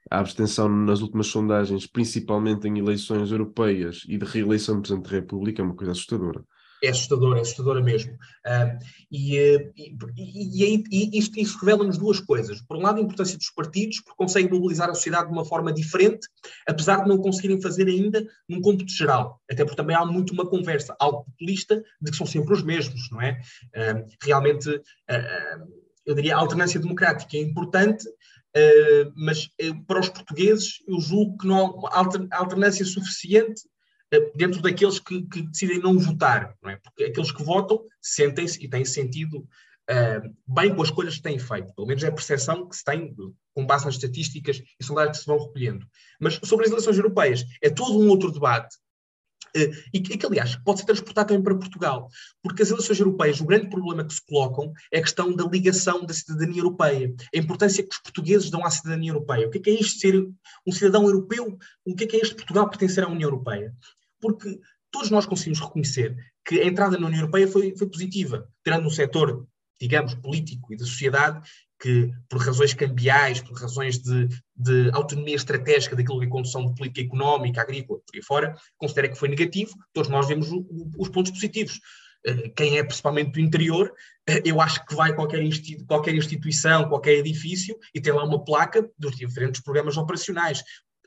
a 0.09 0.19
abstenção 0.19 0.69
nas 0.69 1.01
últimas 1.01 1.27
sondagens, 1.27 1.85
principalmente 1.85 2.67
em 2.67 2.79
eleições 2.79 3.31
europeias 3.31 4.03
e 4.07 4.17
de 4.17 4.25
reeleição 4.25 4.75
do 4.75 4.81
Presidente 4.81 5.09
da 5.09 5.15
República, 5.15 5.61
é 5.61 5.65
uma 5.65 5.75
coisa 5.75 5.91
assustadora 5.91 6.43
é 6.81 6.89
assustadora, 6.89 7.37
é 7.37 7.41
assustadora 7.41 7.81
mesmo. 7.81 8.13
Uh, 8.13 8.77
e, 9.11 9.37
e, 9.77 9.95
e, 10.17 10.83
e, 10.91 11.19
isto, 11.19 11.39
isto 11.39 11.59
revela-nos 11.59 11.97
duas 11.97 12.19
coisas. 12.19 12.61
Por 12.61 12.77
um 12.77 12.81
lado, 12.81 12.99
a 12.99 13.01
importância 13.01 13.37
dos 13.37 13.49
partidos, 13.51 14.01
porque 14.01 14.17
conseguem 14.17 14.51
mobilizar 14.51 14.89
a 14.89 14.93
sociedade 14.93 15.27
de 15.27 15.33
uma 15.33 15.45
forma 15.45 15.71
diferente, 15.71 16.27
apesar 16.67 17.03
de 17.03 17.09
não 17.09 17.17
conseguirem 17.17 17.61
fazer 17.61 17.87
ainda 17.87 18.25
num 18.49 18.61
cômputo 18.61 18.91
geral. 18.91 19.39
Até 19.49 19.63
porque 19.63 19.77
também 19.77 19.95
há 19.95 20.05
muito 20.05 20.33
uma 20.33 20.45
conversa 20.45 20.95
algo 20.99 21.25
populista 21.25 21.83
de 22.01 22.11
que 22.11 22.17
são 22.17 22.25
sempre 22.25 22.53
os 22.53 22.63
mesmos, 22.63 23.09
não 23.11 23.21
é? 23.21 23.39
Uh, 23.75 24.05
realmente, 24.23 24.69
uh, 24.69 25.81
eu 26.05 26.15
diria, 26.15 26.35
a 26.35 26.39
alternância 26.39 26.79
democrática 26.79 27.37
é 27.37 27.41
importante, 27.41 28.05
mas 29.15 29.47
para 29.87 30.01
os 30.01 30.09
portugueses 30.09 30.83
eu 30.85 30.99
julgo 30.99 31.37
que 31.37 31.47
não 31.47 31.85
há 31.85 32.37
alternância 32.37 32.83
suficiente 32.83 33.61
eh, 33.61 33.80
dentro 34.35 34.61
daqueles 34.61 34.99
que, 34.99 35.21
que, 35.23 35.43
decidem 35.43 35.79
não 35.79 35.97
votar, 35.97 36.55
não 36.61 36.69
é? 36.69 36.75
Porque 36.77 37.05
aqueles 37.05 37.31
que 37.31 37.43
votam 37.43 37.81
sentem-se 38.01 38.63
e 38.63 38.69
têm 38.69 38.83
sentido 38.83 39.37
uh, 39.37 40.35
bem 40.47 40.75
com 40.75 40.81
as 40.81 40.89
escolhas 40.89 41.15
que 41.15 41.23
têm 41.23 41.39
feito. 41.39 41.73
Pelo 41.73 41.87
menos 41.87 42.03
é 42.03 42.07
a 42.07 42.11
percepção 42.11 42.67
que 42.67 42.75
se 42.75 42.83
tem 42.83 43.15
com 43.53 43.65
base 43.65 43.85
nas 43.85 43.95
estatísticas 43.95 44.61
e 44.79 44.83
sondagens 44.83 45.17
que 45.17 45.23
se 45.23 45.27
vão 45.27 45.39
recolhendo. 45.39 45.85
Mas 46.19 46.39
sobre 46.43 46.65
as 46.65 46.71
eleições 46.71 46.97
europeias, 46.97 47.45
é 47.61 47.69
todo 47.69 47.99
um 47.99 48.09
outro 48.09 48.31
debate 48.31 48.75
e 49.93 49.99
que, 49.99 50.17
que, 50.17 50.25
aliás, 50.25 50.55
pode 50.63 50.79
ser 50.79 50.85
transportado 50.85 51.29
também 51.29 51.43
para 51.43 51.57
Portugal, 51.57 52.07
porque 52.41 52.63
as 52.63 52.69
eleições 52.69 52.99
europeias, 52.99 53.41
o 53.41 53.45
grande 53.45 53.69
problema 53.69 54.05
que 54.05 54.13
se 54.13 54.25
colocam 54.25 54.71
é 54.91 54.99
a 54.99 55.01
questão 55.01 55.35
da 55.35 55.43
ligação 55.45 56.05
da 56.05 56.13
cidadania 56.13 56.61
europeia, 56.61 57.13
a 57.33 57.37
importância 57.37 57.83
que 57.83 57.93
os 57.93 58.01
portugueses 58.01 58.49
dão 58.49 58.65
à 58.65 58.69
cidadania 58.69 59.11
europeia. 59.11 59.47
O 59.47 59.51
que 59.51 59.57
é, 59.57 59.61
que 59.61 59.69
é 59.69 59.73
isto 59.73 59.99
ser 59.99 60.25
um 60.65 60.71
cidadão 60.71 61.03
europeu? 61.03 61.57
O 61.85 61.95
que 61.95 62.05
é 62.05 62.07
que 62.07 62.17
é 62.17 62.21
este 62.21 62.35
Portugal 62.35 62.69
pertencer 62.69 63.03
à 63.03 63.07
União 63.07 63.29
Europeia? 63.29 63.73
Porque 64.21 64.59
todos 64.91 65.09
nós 65.09 65.25
conseguimos 65.25 65.59
reconhecer 65.59 66.15
que 66.45 66.59
a 66.59 66.65
entrada 66.65 66.97
na 66.97 67.07
União 67.07 67.21
Europeia 67.21 67.47
foi, 67.47 67.75
foi 67.75 67.87
positiva, 67.89 68.47
tirando 68.63 68.85
um 68.85 68.89
setor, 68.89 69.47
digamos, 69.79 70.13
político 70.15 70.73
e 70.73 70.77
da 70.77 70.85
sociedade 70.85 71.41
que, 71.81 72.11
por 72.29 72.39
razões 72.39 72.73
cambiais, 72.75 73.41
por 73.41 73.59
razões 73.59 73.97
de, 73.97 74.27
de 74.55 74.91
autonomia 74.93 75.35
estratégica 75.35 75.95
daquilo 75.95 76.19
que 76.19 76.27
é 76.27 76.29
condução 76.29 76.67
de 76.67 76.75
política 76.75 77.01
económica, 77.01 77.61
agrícola, 77.61 77.99
por 77.99 78.15
aí 78.15 78.21
fora, 78.23 78.55
considera 78.77 79.09
que 79.09 79.17
foi 79.17 79.29
negativo. 79.29 79.73
Todos 79.91 80.09
nós 80.09 80.27
vemos 80.27 80.51
o, 80.51 80.59
o, 80.59 80.91
os 80.99 81.09
pontos 81.09 81.31
positivos. 81.31 81.79
Eh, 82.23 82.49
quem 82.49 82.77
é 82.77 82.83
principalmente 82.83 83.31
do 83.31 83.39
interior, 83.39 83.91
eh, 84.29 84.43
eu 84.45 84.61
acho 84.61 84.85
que 84.85 84.93
vai 84.93 85.15
qualquer 85.15 85.41
instituição, 85.41 86.87
qualquer 86.87 87.13
edifício 87.13 87.75
e 87.95 87.99
tem 87.99 88.13
lá 88.13 88.23
uma 88.23 88.43
placa 88.43 88.87
dos 88.97 89.15
diferentes 89.15 89.61
programas 89.61 89.97
operacionais 89.97 90.63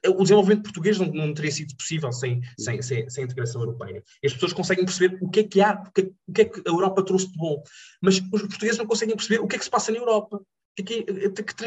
o 0.08 0.22
desenvolvimento 0.22 0.64
português 0.64 0.98
não, 0.98 1.06
não 1.06 1.34
teria 1.34 1.50
sido 1.50 1.74
possível 1.76 2.12
sem, 2.12 2.40
sem, 2.58 2.80
sem, 2.82 3.08
sem, 3.08 3.22
a 3.22 3.26
integração 3.26 3.60
europeia. 3.62 4.02
E 4.22 4.26
as 4.26 4.32
pessoas 4.32 4.52
conseguem 4.52 4.84
perceber 4.84 5.18
o 5.20 5.28
que 5.28 5.40
é 5.40 5.44
que 5.44 5.60
há, 5.60 5.82
o 5.86 5.92
que, 5.92 6.12
o 6.26 6.32
que 6.32 6.42
é 6.42 6.44
que 6.44 6.60
a 6.66 6.70
Europa 6.70 7.04
trouxe 7.04 7.30
de 7.30 7.38
bom, 7.38 7.62
mas 8.02 8.16
os 8.16 8.42
portugueses 8.42 8.78
não 8.78 8.86
conseguem 8.86 9.16
perceber 9.16 9.40
o 9.40 9.46
que 9.46 9.56
é 9.56 9.58
que 9.58 9.64
se 9.64 9.70
passa 9.70 9.92
na 9.92 9.98
Europa. 9.98 10.40
Que, 10.76 10.82
que, 10.82 11.04
que, 11.04 11.64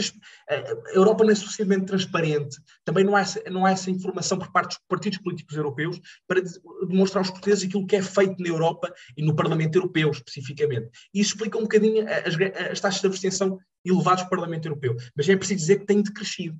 a 0.50 0.94
Europa 0.94 1.24
não 1.24 1.32
é 1.32 1.36
suficientemente 1.36 1.86
transparente, 1.86 2.58
também 2.84 3.06
não 3.06 3.15
há, 3.15 3.22
essa, 3.22 3.41
não 3.50 3.65
há 3.65 3.72
essa 3.72 3.89
informação 3.89 4.38
por 4.38 4.51
parte 4.51 4.75
dos 4.75 4.79
partidos 4.86 5.20
políticos 5.20 5.56
europeus 5.56 5.98
para 6.27 6.41
demonstrar 6.86 7.22
aos 7.22 7.32
portugueses 7.32 7.63
aquilo 7.63 7.88
que 7.88 7.96
é 7.96 8.01
feito 8.01 8.44
na 8.44 8.50
Europa 8.50 8.94
e 9.15 9.24
no 9.24 9.34
Parlamento 9.34 9.77
Europeu, 9.77 10.12
especificamente. 10.12 10.89
E 11.13 11.22
isso 11.22 11.32
explica 11.32 11.58
um 11.58 11.62
bocadinho 11.62 12.06
as, 12.06 12.36
as 12.70 12.82
taxas 12.82 13.00
de 13.00 13.08
abstenção 13.08 13.58
elevadas 13.86 14.25
do 14.25 14.29
Parlamento 14.29 14.65
Europeu. 14.65 14.98
Mas 15.15 15.29
é 15.29 15.38
preciso 15.38 15.62
dizer 15.62 15.79
que 15.79 15.86
tem 15.86 16.01
decrescido 16.01 16.60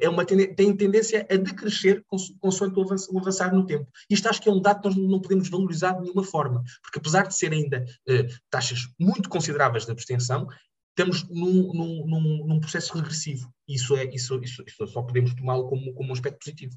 é 0.00 0.08
uma 0.08 0.24
tem 0.24 0.76
tendência 0.76 1.26
a 1.30 1.36
decrescer 1.36 2.04
consoante 2.40 2.78
o 2.78 3.18
avançar 3.18 3.54
no 3.54 3.66
tempo. 3.66 3.90
Isto 4.08 4.28
acho 4.28 4.40
que 4.40 4.48
é 4.48 4.52
um 4.52 4.60
dado 4.60 4.80
que 4.80 4.88
nós 4.88 4.96
não 4.96 5.20
podemos 5.20 5.48
valorizar 5.48 5.92
de 5.92 6.02
nenhuma 6.02 6.24
forma, 6.24 6.62
porque 6.82 6.98
apesar 6.98 7.26
de 7.26 7.34
ser 7.34 7.52
ainda 7.52 7.84
eh, 8.06 8.26
taxas 8.50 8.80
muito 8.98 9.28
consideráveis 9.28 9.86
de 9.86 9.92
abstenção, 9.92 10.46
estamos 10.90 11.28
num, 11.28 11.72
num, 11.72 12.46
num, 12.46 12.60
processo 12.60 12.94
regressivo. 12.94 13.52
Isso, 13.68 13.96
é, 13.96 14.04
isso, 14.12 14.40
isso, 14.42 14.64
isso 14.66 14.86
só 14.88 15.02
podemos 15.02 15.34
tomá-lo 15.34 15.68
como, 15.68 15.92
como 15.94 16.08
um 16.08 16.12
aspecto 16.12 16.38
positivo. 16.44 16.76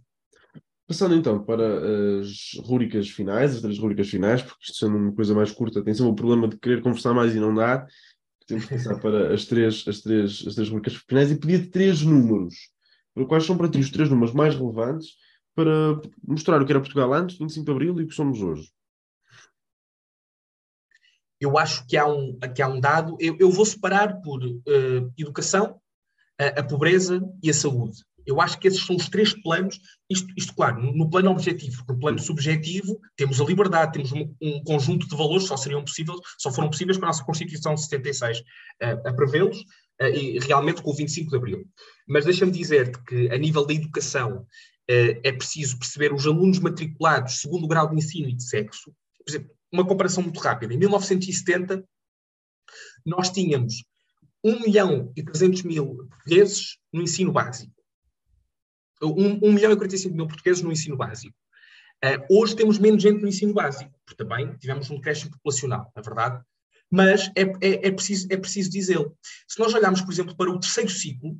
Passando 0.87 1.15
então 1.15 1.43
para 1.43 2.19
as 2.19 2.51
rúbricas 2.63 3.09
finais, 3.09 3.55
as 3.55 3.61
três 3.61 3.79
rúbricas 3.79 4.09
finais, 4.09 4.41
porque 4.41 4.65
isto 4.65 4.77
sendo 4.77 4.97
uma 4.97 5.13
coisa 5.13 5.33
mais 5.33 5.51
curta, 5.51 5.83
tem 5.83 5.93
sempre 5.93 6.11
o 6.11 6.15
problema 6.15 6.47
de 6.47 6.57
querer 6.57 6.81
conversar 6.81 7.13
mais 7.13 7.33
e 7.33 7.39
não 7.39 7.53
dá. 7.53 7.87
Temos 8.45 8.65
que 8.65 8.75
passar 8.75 8.99
para 8.99 9.33
as 9.33 9.45
três, 9.45 9.85
as 9.87 10.01
três, 10.01 10.43
as 10.45 10.55
três 10.55 10.69
rubricas 10.69 10.95
finais 11.07 11.31
e 11.31 11.39
pedir 11.39 11.69
três 11.69 12.01
números 12.01 12.55
Quais 13.27 13.45
são 13.45 13.57
para 13.57 13.69
ti 13.69 13.79
os 13.79 13.91
três 13.91 14.09
números 14.09 14.33
mais 14.33 14.55
relevantes 14.55 15.09
para 15.53 15.99
mostrar 16.25 16.61
o 16.61 16.65
que 16.65 16.71
era 16.71 16.79
Portugal 16.79 17.13
antes, 17.13 17.37
25 17.37 17.65
de 17.65 17.71
Abril, 17.71 17.99
e 17.99 18.03
o 18.03 18.07
que 18.07 18.15
somos 18.15 18.41
hoje? 18.41 18.71
Eu 21.39 21.57
acho 21.57 21.85
que 21.87 21.97
há 21.97 22.05
um, 22.05 22.37
que 22.55 22.61
há 22.61 22.67
um 22.67 22.79
dado, 22.79 23.17
eu, 23.19 23.35
eu 23.39 23.49
vou 23.49 23.65
separar 23.65 24.21
por 24.21 24.43
uh, 24.43 25.13
educação, 25.17 25.81
a, 26.39 26.59
a, 26.59 26.63
pobreza 26.63 27.21
e 27.43 27.49
a 27.49 27.53
saúde. 27.53 28.03
Eu 28.25 28.39
acho 28.39 28.59
que 28.59 28.67
esses 28.67 28.85
são 28.85 28.95
os 28.95 29.09
três 29.09 29.33
planos, 29.41 29.79
isto, 30.09 30.31
isto 30.37 30.53
claro, 30.53 30.81
no, 30.81 30.93
no 30.95 31.09
plano 31.09 31.31
objetivo, 31.31 31.83
no 31.89 31.97
plano 31.97 32.19
subjetivo, 32.19 32.99
temos 33.15 33.41
a 33.41 33.43
liberdade, 33.43 33.93
temos 33.93 34.11
um, 34.11 34.33
um, 34.41 34.63
conjunto 34.63 35.07
de 35.07 35.15
valores, 35.15 35.47
só 35.47 35.57
seriam 35.57 35.83
possíveis, 35.83 36.19
só 36.37 36.51
foram 36.51 36.69
possíveis 36.69 36.97
com 36.97 37.05
a 37.05 37.07
nossa 37.07 37.25
Constituição 37.25 37.73
de 37.73 37.81
76 37.81 38.39
uh, 38.39 39.07
a 39.07 39.13
prevê-los, 39.13 39.57
e 40.09 40.39
realmente 40.39 40.81
com 40.81 40.91
o 40.91 40.95
25 40.95 41.29
de 41.29 41.35
Abril. 41.37 41.67
Mas 42.07 42.25
deixa-me 42.25 42.51
dizer-te 42.51 43.01
que, 43.03 43.29
a 43.29 43.37
nível 43.37 43.65
da 43.65 43.73
educação, 43.73 44.45
eh, 44.87 45.19
é 45.23 45.31
preciso 45.31 45.77
perceber 45.77 46.13
os 46.13 46.25
alunos 46.25 46.59
matriculados 46.59 47.39
segundo 47.39 47.65
o 47.65 47.67
grau 47.67 47.89
de 47.89 47.95
ensino 47.95 48.27
e 48.27 48.35
de 48.35 48.43
sexo. 48.43 48.93
Por 49.17 49.31
exemplo, 49.31 49.51
uma 49.71 49.87
comparação 49.87 50.23
muito 50.23 50.39
rápida. 50.39 50.73
Em 50.73 50.77
1970, 50.77 51.83
nós 53.05 53.29
tínhamos 53.29 53.85
1 54.43 54.59
milhão 54.61 55.13
e 55.15 55.23
300 55.23 55.63
mil 55.63 56.07
portugueses 56.09 56.77
no 56.91 57.01
ensino 57.01 57.31
básico. 57.31 57.73
1, 59.01 59.39
1 59.41 59.51
milhão 59.51 59.71
e 59.71 59.77
45 59.77 60.15
mil 60.15 60.27
portugueses 60.27 60.61
no 60.61 60.71
ensino 60.71 60.97
básico. 60.97 61.35
Uh, 62.03 62.39
hoje 62.39 62.55
temos 62.55 62.79
menos 62.79 63.01
gente 63.01 63.21
no 63.21 63.27
ensino 63.27 63.53
básico, 63.53 63.91
porque 64.05 64.23
também 64.23 64.55
tivemos 64.57 64.89
um 64.89 64.95
decréscimo 64.95 65.31
populacional, 65.31 65.91
na 65.95 66.01
é 66.01 66.03
verdade. 66.03 66.43
Mas 66.91 67.31
é, 67.35 67.43
é, 67.61 67.87
é 67.87 67.91
preciso, 67.91 68.27
é 68.29 68.37
preciso 68.37 68.69
dizê-lo. 68.69 69.17
Se 69.47 69.59
nós 69.59 69.73
olharmos, 69.73 70.01
por 70.01 70.11
exemplo, 70.11 70.35
para 70.35 70.51
o 70.51 70.59
terceiro 70.59 70.89
ciclo, 70.89 71.39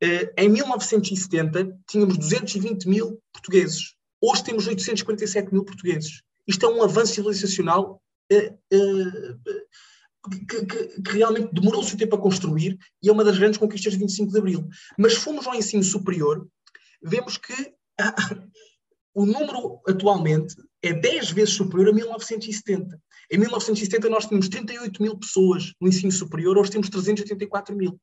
eh, 0.00 0.32
em 0.36 0.48
1970 0.48 1.78
tínhamos 1.88 2.18
220 2.18 2.88
mil 2.88 3.22
portugueses. 3.32 3.94
Hoje 4.20 4.44
temos 4.44 4.66
847 4.66 5.52
mil 5.52 5.64
portugueses. 5.64 6.22
Isto 6.46 6.66
é 6.66 6.68
um 6.68 6.82
avanço 6.82 7.14
civilizacional 7.14 8.02
uh, 8.32 8.36
uh, 8.36 9.40
que, 10.48 10.66
que, 10.66 11.02
que, 11.02 11.12
realmente 11.12 11.52
demorou 11.52 11.80
o 11.80 11.84
seu 11.84 11.96
tempo 11.96 12.16
a 12.16 12.20
construir 12.20 12.78
e 13.02 13.08
é 13.08 13.12
uma 13.12 13.24
das 13.24 13.38
grandes 13.38 13.58
conquistas 13.58 13.92
de 13.92 13.98
25 13.98 14.32
de 14.32 14.38
Abril. 14.38 14.68
Mas 14.98 15.14
fomos 15.14 15.46
ao 15.46 15.54
ensino 15.54 15.82
superior, 15.82 16.46
vemos 17.02 17.36
que 17.36 17.74
o 19.14 19.26
número 19.26 19.80
atualmente 19.86 20.54
é 20.88 20.92
10 20.92 21.30
vezes 21.30 21.54
superior 21.54 21.88
a 21.88 21.92
1970. 21.92 23.00
Em 23.30 23.38
1970 23.38 24.08
nós 24.08 24.26
tínhamos 24.26 24.48
38 24.48 25.02
mil 25.02 25.16
pessoas 25.16 25.72
no 25.80 25.88
ensino 25.88 26.12
superior, 26.12 26.58
hoje 26.58 26.70
temos 26.70 26.90
384 26.90 27.74
mil. 27.74 27.98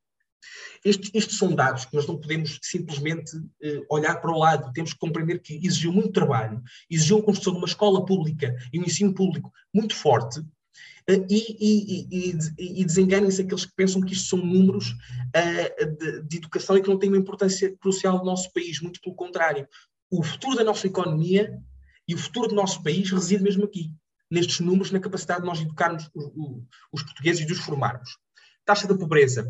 Estes, 0.83 1.11
estes, 1.13 1.37
são 1.37 1.53
dados 1.53 1.85
que 1.85 1.95
nós 1.95 2.07
não 2.07 2.17
podemos 2.17 2.57
simplesmente 2.63 3.37
uh, 3.37 3.85
olhar 3.87 4.15
para 4.15 4.31
o 4.31 4.39
lado, 4.39 4.73
temos 4.73 4.93
que 4.93 4.99
compreender 4.99 5.39
que 5.39 5.55
exigiu 5.63 5.93
muito 5.93 6.11
trabalho, 6.11 6.59
exigiu 6.89 7.19
a 7.19 7.23
construção 7.23 7.53
de 7.53 7.59
uma 7.59 7.67
escola 7.67 8.03
pública 8.03 8.55
e 8.73 8.79
um 8.79 8.83
ensino 8.83 9.13
público 9.13 9.53
muito 9.71 9.95
forte, 9.95 10.39
uh, 10.39 11.25
e, 11.29 11.55
e, 11.59 12.07
e, 12.57 12.81
e 12.81 12.83
desenganem-se 12.83 13.43
aqueles 13.43 13.65
que 13.65 13.75
pensam 13.75 14.01
que 14.01 14.13
isto 14.13 14.29
são 14.29 14.39
números 14.39 14.89
uh, 14.89 15.97
de, 15.97 16.23
de, 16.23 16.37
educação 16.37 16.75
e 16.75 16.81
que 16.81 16.89
não 16.89 16.97
têm 16.97 17.09
uma 17.09 17.19
importância 17.19 17.77
crucial 17.79 18.17
no 18.17 18.25
nosso 18.25 18.51
país, 18.51 18.81
muito 18.81 18.99
pelo 18.99 19.15
contrário. 19.15 19.67
O 20.09 20.23
futuro 20.23 20.55
da 20.55 20.63
nossa 20.63 20.87
economia 20.87 21.61
e 22.11 22.13
o 22.13 22.17
futuro 22.17 22.49
do 22.49 22.55
nosso 22.55 22.83
país 22.83 23.09
reside 23.09 23.41
mesmo 23.41 23.63
aqui, 23.63 23.89
nestes 24.29 24.59
números, 24.59 24.91
na 24.91 24.99
capacidade 24.99 25.39
de 25.39 25.47
nós 25.47 25.61
educarmos 25.61 26.09
os, 26.13 26.25
os 26.91 27.03
portugueses 27.03 27.41
e 27.41 27.45
de 27.45 27.53
os 27.53 27.59
formarmos. 27.59 28.17
Taxa 28.65 28.85
da 28.85 28.97
pobreza 28.97 29.49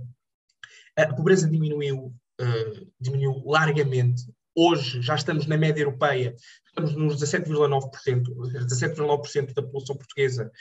a 0.95 1.13
pobreza 1.13 1.49
diminuiu, 1.49 2.13
uh, 2.39 2.91
diminuiu 2.99 3.41
largamente. 3.45 4.23
Hoje 4.55 5.01
já 5.01 5.15
estamos 5.15 5.47
na 5.47 5.57
média 5.57 5.81
europeia, 5.81 6.35
estamos 6.67 6.93
nos 6.93 7.15
17,9%, 7.15 8.25
17,9% 8.67 9.53
da 9.53 9.63
população 9.63 9.95
portuguesa. 9.95 10.51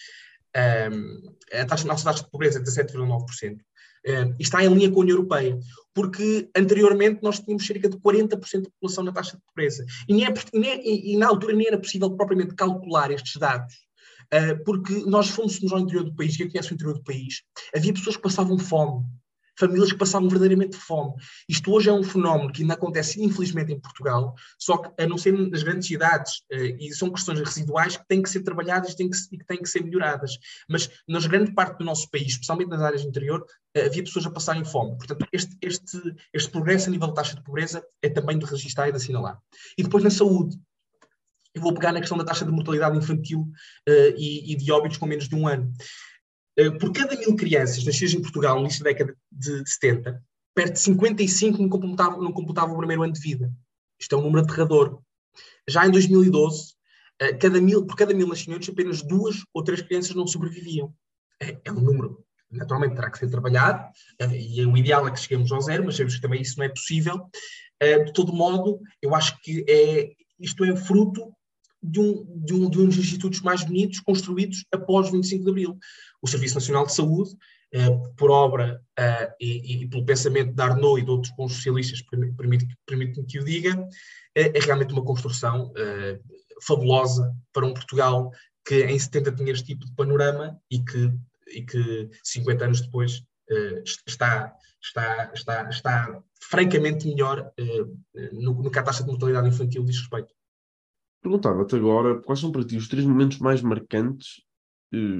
Um, 0.90 1.36
a, 1.52 1.66
taxa, 1.66 1.84
a 1.84 1.88
nossa 1.88 2.04
taxa 2.04 2.24
de 2.24 2.30
pobreza 2.30 2.60
é 2.60 2.62
17,9%. 2.62 3.58
Uh, 4.06 4.34
está 4.38 4.64
em 4.64 4.72
linha 4.72 4.90
com 4.90 5.00
a 5.00 5.02
União 5.02 5.16
Europeia, 5.16 5.58
porque 5.94 6.48
anteriormente 6.56 7.22
nós 7.22 7.38
tínhamos 7.38 7.66
cerca 7.66 7.88
de 7.88 7.98
40% 7.98 8.62
da 8.62 8.70
população 8.70 9.04
na 9.04 9.12
taxa 9.12 9.36
de 9.36 9.42
pobreza. 9.42 9.84
E, 10.08 10.14
nem 10.14 10.24
é, 10.24 10.32
e, 10.82 11.12
e, 11.12 11.16
na 11.18 11.28
altura 11.28 11.54
nem 11.54 11.66
era 11.66 11.78
possível 11.78 12.10
propriamente 12.10 12.54
calcular 12.54 13.10
estes 13.10 13.36
dados, 13.36 13.74
uh, 14.32 14.64
porque 14.64 15.04
nós 15.04 15.28
fomos 15.28 15.60
ao 15.70 15.80
interior 15.80 16.04
do 16.04 16.14
país, 16.14 16.36
quem 16.36 16.48
conhece 16.48 16.72
o 16.72 16.74
interior 16.74 16.94
do 16.94 17.04
país, 17.04 17.42
havia 17.74 17.92
pessoas 17.92 18.16
que 18.16 18.22
passavam 18.22 18.58
fome, 18.58 19.04
famílias 19.60 19.92
que 19.92 19.98
passavam 19.98 20.28
verdadeiramente 20.28 20.76
fome. 20.76 21.12
Isto 21.48 21.72
hoje 21.72 21.90
é 21.90 21.92
um 21.92 22.02
fenómeno 22.02 22.50
que 22.50 22.62
ainda 22.62 22.74
acontece, 22.74 23.22
infelizmente, 23.22 23.72
em 23.72 23.78
Portugal, 23.78 24.34
só 24.58 24.78
que, 24.78 25.02
a 25.02 25.06
não 25.06 25.18
ser 25.18 25.32
nas 25.32 25.62
grandes 25.62 25.86
cidades, 25.86 26.42
eh, 26.50 26.76
e 26.80 26.92
são 26.94 27.10
questões 27.10 27.38
residuais 27.40 27.96
que 27.96 28.08
têm 28.08 28.22
que 28.22 28.30
ser 28.30 28.40
trabalhadas 28.42 28.94
e 28.98 29.38
que 29.38 29.44
têm 29.46 29.58
que 29.58 29.68
ser 29.68 29.84
melhoradas. 29.84 30.38
Mas, 30.68 30.90
nas 31.06 31.26
grande 31.26 31.52
parte 31.52 31.78
do 31.78 31.84
nosso 31.84 32.10
país, 32.10 32.28
especialmente 32.28 32.70
nas 32.70 32.80
áreas 32.80 33.04
interior, 33.04 33.44
eh, 33.74 33.86
havia 33.86 34.02
pessoas 34.02 34.26
a 34.26 34.30
passarem 34.30 34.64
fome. 34.64 34.96
Portanto, 34.96 35.26
este, 35.32 35.56
este, 35.60 35.98
este 36.32 36.50
progresso 36.50 36.88
a 36.88 36.92
nível 36.92 37.08
de 37.08 37.14
taxa 37.14 37.36
de 37.36 37.42
pobreza 37.42 37.84
é 38.02 38.08
também 38.08 38.38
de 38.38 38.46
registrar 38.46 38.88
e 38.88 38.92
de 38.92 38.96
assinalar. 38.96 39.38
E 39.76 39.82
depois 39.82 40.02
na 40.02 40.10
saúde. 40.10 40.56
Eu 41.52 41.62
vou 41.62 41.74
pegar 41.74 41.90
na 41.90 41.98
questão 41.98 42.16
da 42.16 42.22
taxa 42.22 42.44
de 42.44 42.52
mortalidade 42.52 42.96
infantil 42.96 43.40
uh, 43.40 44.14
e, 44.16 44.52
e 44.52 44.56
de 44.56 44.70
óbitos 44.70 44.98
com 44.98 45.04
menos 45.04 45.28
de 45.28 45.34
um 45.34 45.48
ano. 45.48 45.72
Eh, 46.60 46.70
por 46.72 46.92
cada 46.92 47.16
mil 47.16 47.34
crianças 47.36 47.82
nascidas 47.84 48.12
em 48.12 48.20
Portugal 48.20 48.56
no 48.56 48.62
início 48.62 48.84
da 48.84 48.90
década 48.90 49.16
de 49.32 49.66
70, 49.66 50.22
perto 50.54 50.72
de 50.74 50.80
55 50.80 51.58
não 51.58 51.70
completavam, 51.70 52.22
não 52.22 52.30
o 52.30 52.76
primeiro 52.76 53.02
ano 53.02 53.14
de 53.14 53.20
vida. 53.20 53.50
Isto 53.98 54.14
é 54.14 54.18
um 54.18 54.22
número 54.22 54.44
aterrador. 54.44 55.00
Já 55.66 55.86
em 55.86 55.90
2012, 55.90 56.74
eh, 57.18 57.32
cada 57.34 57.58
mil, 57.62 57.86
por 57.86 57.96
cada 57.96 58.12
mil 58.12 58.28
nascimentos, 58.28 58.68
apenas 58.68 59.00
duas 59.00 59.42
ou 59.54 59.64
três 59.64 59.80
crianças 59.80 60.14
não 60.14 60.26
sobreviviam. 60.26 60.92
É, 61.40 61.58
é 61.64 61.72
um 61.72 61.80
número. 61.80 62.22
Naturalmente 62.50 62.94
terá 62.94 63.10
que 63.10 63.18
ser 63.18 63.30
trabalhado, 63.30 63.90
eh, 64.18 64.36
e 64.36 64.66
o 64.66 64.76
ideal 64.76 65.08
é 65.08 65.12
que 65.12 65.20
cheguemos 65.20 65.50
ao 65.50 65.62
zero, 65.62 65.86
mas 65.86 65.96
sabemos 65.96 66.16
que 66.16 66.20
também 66.20 66.42
isso 66.42 66.58
não 66.58 66.66
é 66.66 66.68
possível. 66.68 67.26
De 67.82 68.12
todo 68.12 68.30
modo, 68.30 68.78
eu 69.00 69.14
acho 69.14 69.40
que 69.40 69.64
é, 69.66 70.10
isto 70.38 70.62
é 70.66 70.76
fruto 70.76 71.32
de, 71.82 72.00
um, 72.00 72.44
de, 72.44 72.54
um, 72.54 72.68
de 72.68 72.78
uns 72.78 72.96
institutos 72.96 73.40
mais 73.40 73.64
bonitos 73.64 74.00
construídos 74.00 74.64
após 74.72 75.10
25 75.10 75.44
de 75.44 75.50
Abril. 75.50 75.78
O 76.22 76.28
Serviço 76.28 76.56
Nacional 76.56 76.86
de 76.86 76.94
Saúde, 76.94 77.30
eh, 77.72 77.88
por 78.16 78.30
obra 78.30 78.82
eh, 78.98 79.32
e, 79.40 79.84
e, 79.84 79.88
pelo 79.88 80.04
pensamento 80.04 80.52
de 80.52 80.62
Arnaud 80.62 81.00
e 81.00 81.04
de 81.04 81.10
outros 81.10 81.32
bons 81.36 81.54
socialistas, 81.54 82.02
permite-me 82.02 82.74
permite 82.84 83.22
que 83.24 83.38
o 83.38 83.44
diga, 83.44 83.88
é, 84.34 84.58
é 84.58 84.60
realmente 84.60 84.92
uma 84.92 85.04
construção 85.04 85.72
fabulosa 86.62 87.34
para 87.52 87.64
um 87.64 87.72
Portugal 87.72 88.30
que 88.66 88.84
em 88.84 88.98
70 88.98 89.32
tinha 89.32 89.52
este 89.52 89.64
tipo 89.64 89.86
de 89.86 89.94
panorama 89.94 90.60
e 90.70 90.82
que, 90.84 91.10
e 91.48 91.62
que 91.62 92.10
50 92.22 92.64
anos 92.64 92.80
depois 92.82 93.22
está, 94.06 94.54
está, 94.82 95.32
está, 95.32 95.70
está 95.70 96.22
francamente 96.42 97.08
melhor 97.08 97.50
no, 98.32 98.62
no 98.62 98.70
que 98.70 98.78
a 98.78 98.82
taxa 98.82 99.02
de 99.02 99.08
mortalidade 99.08 99.48
infantil 99.48 99.84
diz 99.84 99.98
respeito. 99.98 100.34
Perguntava-te 101.22 101.76
agora 101.76 102.20
quais 102.22 102.40
são 102.40 102.50
para 102.50 102.64
ti 102.64 102.76
os 102.76 102.88
três 102.88 103.04
momentos 103.04 103.38
mais 103.38 103.60
marcantes 103.60 104.42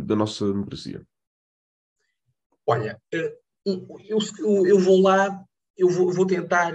da 0.04 0.16
nossa 0.16 0.46
democracia? 0.46 1.06
Olha, 2.66 3.00
eh, 3.12 3.36
eu, 3.64 3.86
eu, 4.38 4.66
eu 4.66 4.78
vou 4.78 5.02
lá, 5.02 5.44
eu 5.76 5.88
vou, 5.88 6.12
vou 6.12 6.26
tentar 6.26 6.72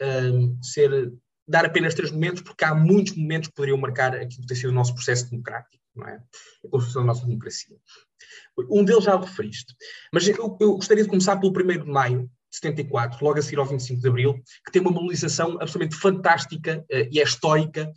ehm, 0.00 0.56
ser, 0.62 1.12
dar 1.46 1.64
apenas 1.64 1.94
três 1.94 2.10
momentos, 2.10 2.42
porque 2.42 2.64
há 2.64 2.74
muitos 2.74 3.16
momentos 3.16 3.48
que 3.48 3.54
poderiam 3.54 3.78
marcar 3.78 4.14
aquilo 4.14 4.42
que 4.42 4.46
tem 4.46 4.56
sido 4.56 4.70
o 4.70 4.74
nosso 4.74 4.94
processo 4.94 5.30
democrático, 5.30 5.82
não 5.94 6.08
é? 6.08 6.22
A 6.64 6.68
construção 6.68 7.02
da 7.02 7.08
nossa 7.08 7.26
democracia. 7.26 7.76
Um 8.70 8.84
deles 8.84 9.04
já 9.04 9.16
o 9.16 9.20
referiste, 9.20 9.74
mas 10.12 10.26
eu, 10.28 10.56
eu 10.60 10.74
gostaria 10.74 11.04
de 11.04 11.10
começar 11.10 11.36
pelo 11.36 11.52
1 11.52 11.84
de 11.84 11.90
maio 11.90 12.22
de 12.50 12.56
74, 12.56 13.24
logo 13.24 13.38
a 13.38 13.42
seguir 13.42 13.58
ao 13.58 13.66
25 13.66 14.00
de 14.00 14.08
abril, 14.08 14.34
que 14.64 14.72
tem 14.72 14.80
uma 14.80 14.90
mobilização 14.90 15.52
absolutamente 15.60 15.96
fantástica 15.96 16.84
uh, 16.90 17.08
e 17.10 17.20
é 17.20 17.22
histórica 17.22 17.92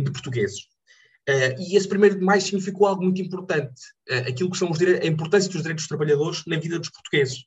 de 0.00 0.10
portugueses. 0.10 0.70
Uh, 1.28 1.54
e 1.58 1.76
esse 1.76 1.86
primeiro 1.86 2.18
de 2.18 2.24
maio 2.24 2.40
significou 2.40 2.86
algo 2.86 3.04
muito 3.04 3.20
importante, 3.20 3.80
uh, 4.10 4.28
aquilo 4.28 4.50
que 4.50 4.58
são 4.58 4.68
a 4.68 5.06
importância 5.06 5.50
dos 5.50 5.62
direitos 5.62 5.84
dos 5.84 5.88
trabalhadores 5.88 6.42
na 6.46 6.58
vida 6.58 6.78
dos 6.78 6.90
portugueses. 6.90 7.44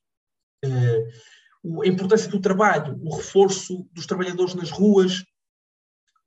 A 0.63 1.88
importância 1.88 2.30
do 2.30 2.39
trabalho, 2.39 2.98
o 3.04 3.17
reforço 3.17 3.86
dos 3.91 4.06
trabalhadores 4.06 4.56
nas 4.56 4.69
ruas 4.69 5.24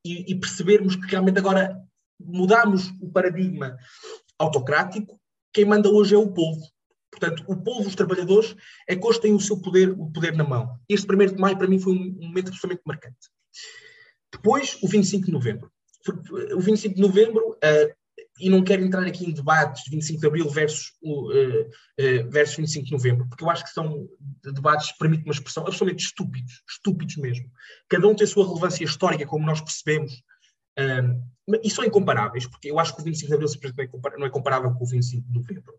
e, 0.04 0.30
e 0.30 0.34
percebermos 0.34 0.96
que 0.96 1.06
realmente 1.06 1.38
agora 1.38 1.80
mudamos 2.20 2.88
o 3.00 3.10
paradigma 3.10 3.76
autocrático, 4.38 5.18
quem 5.52 5.64
manda 5.64 5.88
hoje 5.88 6.14
é 6.14 6.18
o 6.18 6.30
povo. 6.30 6.60
Portanto, 7.10 7.44
o 7.46 7.56
povo, 7.56 7.88
os 7.88 7.94
trabalhadores, 7.94 8.54
é 8.86 8.94
que 8.94 9.06
hoje 9.06 9.20
têm 9.20 9.32
o 9.32 9.40
seu 9.40 9.58
poder, 9.58 9.90
o 9.90 10.10
poder 10.10 10.36
na 10.36 10.44
mão. 10.44 10.78
Este 10.86 11.10
1 11.10 11.34
de 11.34 11.40
maio, 11.40 11.56
para 11.56 11.68
mim, 11.68 11.78
foi 11.78 11.94
um 11.94 12.26
momento 12.26 12.48
absolutamente 12.48 12.82
marcante. 12.84 13.30
Depois, 14.30 14.76
o 14.82 14.88
25 14.88 15.26
de 15.26 15.32
novembro 15.32 15.70
o 16.54 16.60
25 16.60 16.94
de 16.94 17.00
novembro, 17.00 17.50
uh, 17.50 17.94
e 18.38 18.50
não 18.50 18.62
quero 18.62 18.84
entrar 18.84 19.06
aqui 19.06 19.24
em 19.24 19.32
debates 19.32 19.84
de 19.84 19.90
25 19.90 20.20
de 20.20 20.26
abril 20.26 20.48
versus, 20.50 20.92
uh, 21.02 22.30
versus 22.30 22.56
25 22.56 22.86
de 22.86 22.92
novembro, 22.92 23.26
porque 23.28 23.42
eu 23.42 23.50
acho 23.50 23.64
que 23.64 23.70
são 23.70 24.06
debates, 24.42 24.92
permite 24.92 25.24
uma 25.24 25.32
expressão, 25.32 25.62
absolutamente 25.62 26.04
estúpidos, 26.04 26.62
estúpidos 26.68 27.16
mesmo. 27.16 27.50
Cada 27.88 28.06
um 28.06 28.14
tem 28.14 28.24
a 28.24 28.28
sua 28.28 28.46
relevância 28.46 28.84
histórica, 28.84 29.26
como 29.26 29.46
nós 29.46 29.60
percebemos, 29.60 30.22
e 31.62 31.70
são 31.70 31.84
incomparáveis, 31.84 32.46
porque 32.46 32.70
eu 32.70 32.78
acho 32.78 32.94
que 32.94 33.00
o 33.00 33.04
25 33.04 33.28
de 33.28 33.34
abril 33.34 33.48
simplesmente 33.48 33.92
não 34.18 34.26
é 34.26 34.30
comparável 34.30 34.70
com 34.74 34.84
o 34.84 34.86
25 34.86 35.26
de 35.26 35.34
novembro. 35.34 35.72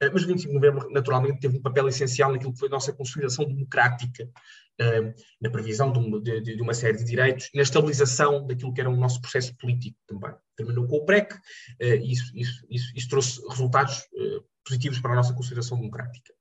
Eh, 0.00 0.10
mas 0.10 0.22
o 0.24 0.26
25 0.26 0.48
de 0.48 0.54
novembro, 0.54 0.90
naturalmente, 0.90 1.40
teve 1.40 1.58
um 1.58 1.62
papel 1.62 1.88
essencial 1.88 2.32
naquilo 2.32 2.52
que 2.52 2.58
foi 2.58 2.68
a 2.68 2.72
nossa 2.72 2.92
consolidação 2.92 3.44
democrática, 3.44 4.28
eh, 4.78 5.14
na 5.40 5.50
previsão 5.50 5.92
de, 5.92 6.60
uma 6.60 6.74
série 6.74 6.98
de 6.98 7.04
direitos, 7.04 7.50
na 7.54 7.62
estabilização 7.62 8.46
daquilo 8.46 8.72
que 8.72 8.80
era 8.80 8.90
o 8.90 8.96
nosso 8.96 9.20
processo 9.20 9.54
político 9.56 9.96
também. 10.06 10.34
Terminou 10.56 10.86
com 10.86 10.96
o 10.96 11.04
PREC 11.04 11.34
eh, 11.80 11.96
e 11.96 12.12
isso, 12.12 12.32
isso, 12.34 12.66
isso, 12.68 12.92
isso 12.94 13.08
trouxe 13.08 13.40
resultados 13.48 14.08
positivos 14.64 15.00
para 15.00 15.12
a 15.12 15.16
nossa 15.16 15.34
consolidação 15.34 15.78
democrática. 15.78 16.32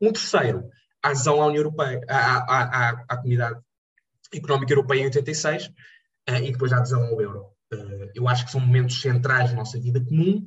Um 0.00 0.12
terceiro, 0.12 0.68
a 1.02 1.08
adesão 1.08 1.40
à 1.42 1.46
União 1.46 1.62
Europeia, 1.62 2.00
à, 2.08 2.36
à, 2.38 2.90
à, 2.90 3.04
à 3.08 3.16
Comunidade 3.16 3.60
Económica 4.34 4.72
Europeia 4.72 5.00
em 5.00 5.04
86 5.06 5.70
e 6.28 6.52
depois 6.52 6.72
a 6.72 6.78
adesão 6.78 7.02
ao 7.02 7.20
euro. 7.20 7.46
Eu 8.14 8.28
acho 8.28 8.44
que 8.44 8.50
são 8.50 8.60
momentos 8.60 9.00
centrais 9.00 9.50
da 9.50 9.56
nossa 9.56 9.78
vida 9.80 10.00
comum, 10.04 10.46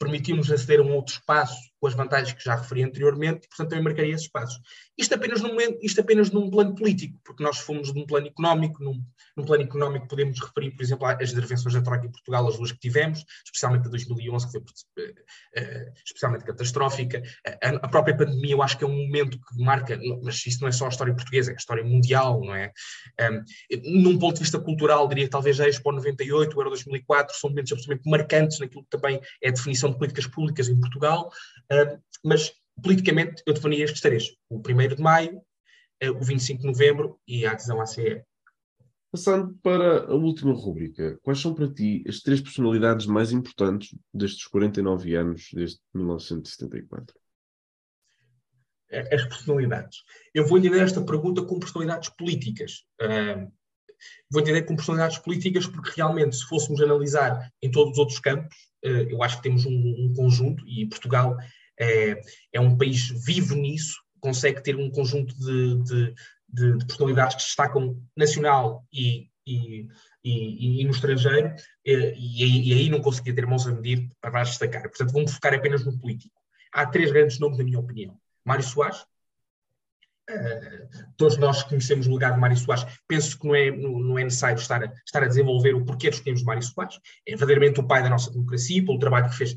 permitiu-nos 0.00 0.50
aceder 0.50 0.80
a 0.80 0.82
um 0.82 0.94
outro 0.94 1.12
espaço 1.12 1.69
com 1.80 1.86
as 1.86 1.94
vantagens 1.94 2.32
que 2.32 2.44
já 2.44 2.54
referi 2.54 2.82
anteriormente, 2.82 3.46
e, 3.46 3.48
portanto, 3.48 3.70
também 3.70 3.84
marcaria 3.84 4.14
esses 4.14 4.28
passos. 4.28 4.60
Isto 4.96 5.14
apenas, 5.14 5.40
num, 5.40 5.56
isto 5.80 6.00
apenas 6.00 6.30
num 6.30 6.50
plano 6.50 6.74
político, 6.74 7.18
porque 7.24 7.42
nós 7.42 7.58
fomos 7.58 7.92
num 7.94 8.04
plano 8.04 8.26
económico, 8.26 8.82
num, 8.84 9.02
num 9.36 9.44
plano 9.44 9.64
económico 9.64 10.06
podemos 10.06 10.38
referir, 10.38 10.72
por 10.72 10.82
exemplo, 10.82 11.06
às 11.06 11.32
intervenções 11.32 11.74
da 11.74 11.80
Troika 11.80 12.06
em 12.06 12.10
Portugal, 12.10 12.46
as 12.46 12.56
duas 12.56 12.72
que 12.72 12.78
tivemos, 12.78 13.24
especialmente 13.44 13.86
a 13.86 13.90
2011, 13.90 14.46
que 14.46 14.52
foi 14.52 14.60
uh, 14.60 15.92
especialmente 16.04 16.44
catastrófica. 16.44 17.22
A, 17.62 17.68
a, 17.68 17.88
própria 17.88 18.16
pandemia, 18.16 18.52
eu 18.52 18.62
acho 18.62 18.76
que 18.76 18.84
é 18.84 18.86
um 18.86 19.06
momento 19.06 19.38
que 19.38 19.64
marca, 19.64 19.98
mas 20.22 20.44
isso 20.46 20.60
não 20.60 20.68
é 20.68 20.72
só 20.72 20.86
a 20.86 20.90
história 20.90 21.14
portuguesa, 21.14 21.50
é 21.50 21.54
a 21.54 21.56
história 21.56 21.82
mundial, 21.82 22.40
não 22.44 22.54
é? 22.54 22.70
Um, 23.20 24.02
num 24.02 24.18
ponto 24.18 24.34
de 24.34 24.40
vista 24.40 24.58
cultural, 24.58 25.08
diria 25.08 25.24
que 25.24 25.30
talvez 25.30 25.58
a 25.60 25.68
Expo 25.68 25.92
98, 25.92 26.54
o 26.54 26.60
Euro 26.60 26.70
2004, 26.70 27.36
são 27.38 27.50
momentos 27.50 27.72
absolutamente 27.72 28.10
marcantes 28.10 28.58
naquilo 28.58 28.82
que 28.84 28.90
também 28.90 29.20
é 29.42 29.48
a 29.48 29.52
definição 29.52 29.90
de 29.90 29.96
políticas 29.96 30.26
públicas 30.26 30.68
em 30.68 30.78
Portugal. 30.78 31.30
Uh, 31.70 32.00
mas 32.24 32.52
politicamente 32.82 33.42
eu 33.46 33.54
defini 33.54 33.80
estes 33.80 34.00
três: 34.00 34.30
o 34.48 34.58
1 34.58 34.96
de 34.96 35.02
maio, 35.02 35.38
uh, 36.02 36.10
o 36.10 36.22
25 36.22 36.60
de 36.60 36.66
novembro 36.66 37.18
e 37.26 37.46
a 37.46 37.52
adesão 37.52 37.80
à 37.80 37.86
CE. 37.86 38.22
Passando 39.12 39.54
para 39.60 40.04
a 40.04 40.14
última 40.14 40.52
rúbrica, 40.52 41.18
quais 41.22 41.40
são 41.40 41.52
para 41.52 41.72
ti 41.72 42.04
as 42.08 42.20
três 42.20 42.40
personalidades 42.40 43.06
mais 43.06 43.32
importantes 43.32 43.96
destes 44.14 44.46
49 44.46 45.16
anos, 45.16 45.48
desde 45.52 45.80
1974? 45.92 47.16
As 48.92 49.24
personalidades. 49.24 49.98
Eu 50.34 50.46
vou 50.46 50.58
entender 50.58 50.80
esta 50.80 51.00
pergunta 51.00 51.42
com 51.42 51.58
personalidades 51.58 52.08
políticas. 52.08 52.84
Uh, 53.00 53.50
vou 54.30 54.42
entender 54.42 54.62
com 54.62 54.76
personalidades 54.76 55.18
políticas 55.18 55.66
porque 55.66 55.92
realmente, 55.96 56.36
se 56.36 56.46
fôssemos 56.46 56.80
analisar 56.80 57.50
em 57.60 57.70
todos 57.70 57.92
os 57.92 57.98
outros 57.98 58.18
campos, 58.18 58.56
eu 58.82 59.22
acho 59.22 59.36
que 59.36 59.42
temos 59.42 59.66
um, 59.66 59.70
um 59.70 60.14
conjunto, 60.14 60.66
e 60.66 60.86
Portugal 60.86 61.36
é, 61.80 62.20
é 62.52 62.60
um 62.60 62.76
país 62.76 63.08
vivo 63.24 63.54
nisso, 63.54 63.96
consegue 64.20 64.62
ter 64.62 64.76
um 64.76 64.90
conjunto 64.90 65.34
de, 65.38 65.82
de, 65.82 66.14
de, 66.48 66.78
de 66.78 66.86
personalidades 66.86 67.36
que 67.36 67.42
se 67.42 67.48
destacam 67.48 68.00
nacional 68.16 68.84
e, 68.92 69.28
e, 69.46 69.88
e, 70.22 70.82
e 70.82 70.84
no 70.84 70.90
estrangeiro, 70.90 71.54
e, 71.84 72.74
aí 72.74 72.90
não 72.90 73.00
conseguia 73.00 73.34
ter 73.34 73.46
mãos 73.46 73.66
a 73.66 73.72
medir 73.72 74.08
para 74.20 74.42
destacar. 74.42 74.82
Portanto, 74.82 75.12
vamos 75.12 75.32
focar 75.32 75.54
apenas 75.54 75.84
no 75.84 75.98
político. 75.98 76.38
Há 76.72 76.86
três 76.86 77.10
grandes 77.10 77.38
nomes, 77.38 77.58
na 77.58 77.64
minha 77.64 77.78
opinião. 77.78 78.16
Mário 78.44 78.62
Soares, 78.62 79.04
Uh, 80.30 80.86
todos 81.16 81.36
nós 81.38 81.64
conhecemos 81.64 82.06
o 82.06 82.12
legado 82.12 82.34
de 82.34 82.40
Mário 82.40 82.56
Soares. 82.56 82.86
Penso 83.08 83.38
que 83.38 83.46
não 83.46 83.54
é, 83.54 83.70
não, 83.70 84.18
é 84.18 84.22
necessário 84.22 84.58
estar 84.58 84.82
a, 84.82 84.92
estar 85.04 85.22
a 85.24 85.26
desenvolver 85.26 85.74
o 85.74 85.84
porquê 85.84 86.08
escolhemos 86.08 86.44
Mário 86.44 86.62
Soares. 86.62 87.00
É 87.26 87.32
verdadeiramente 87.32 87.80
o 87.80 87.86
pai 87.86 88.02
da 88.02 88.08
nossa 88.08 88.30
democracia, 88.30 88.84
pelo 88.84 88.98
trabalho 88.98 89.28
que 89.28 89.36
fez 89.36 89.56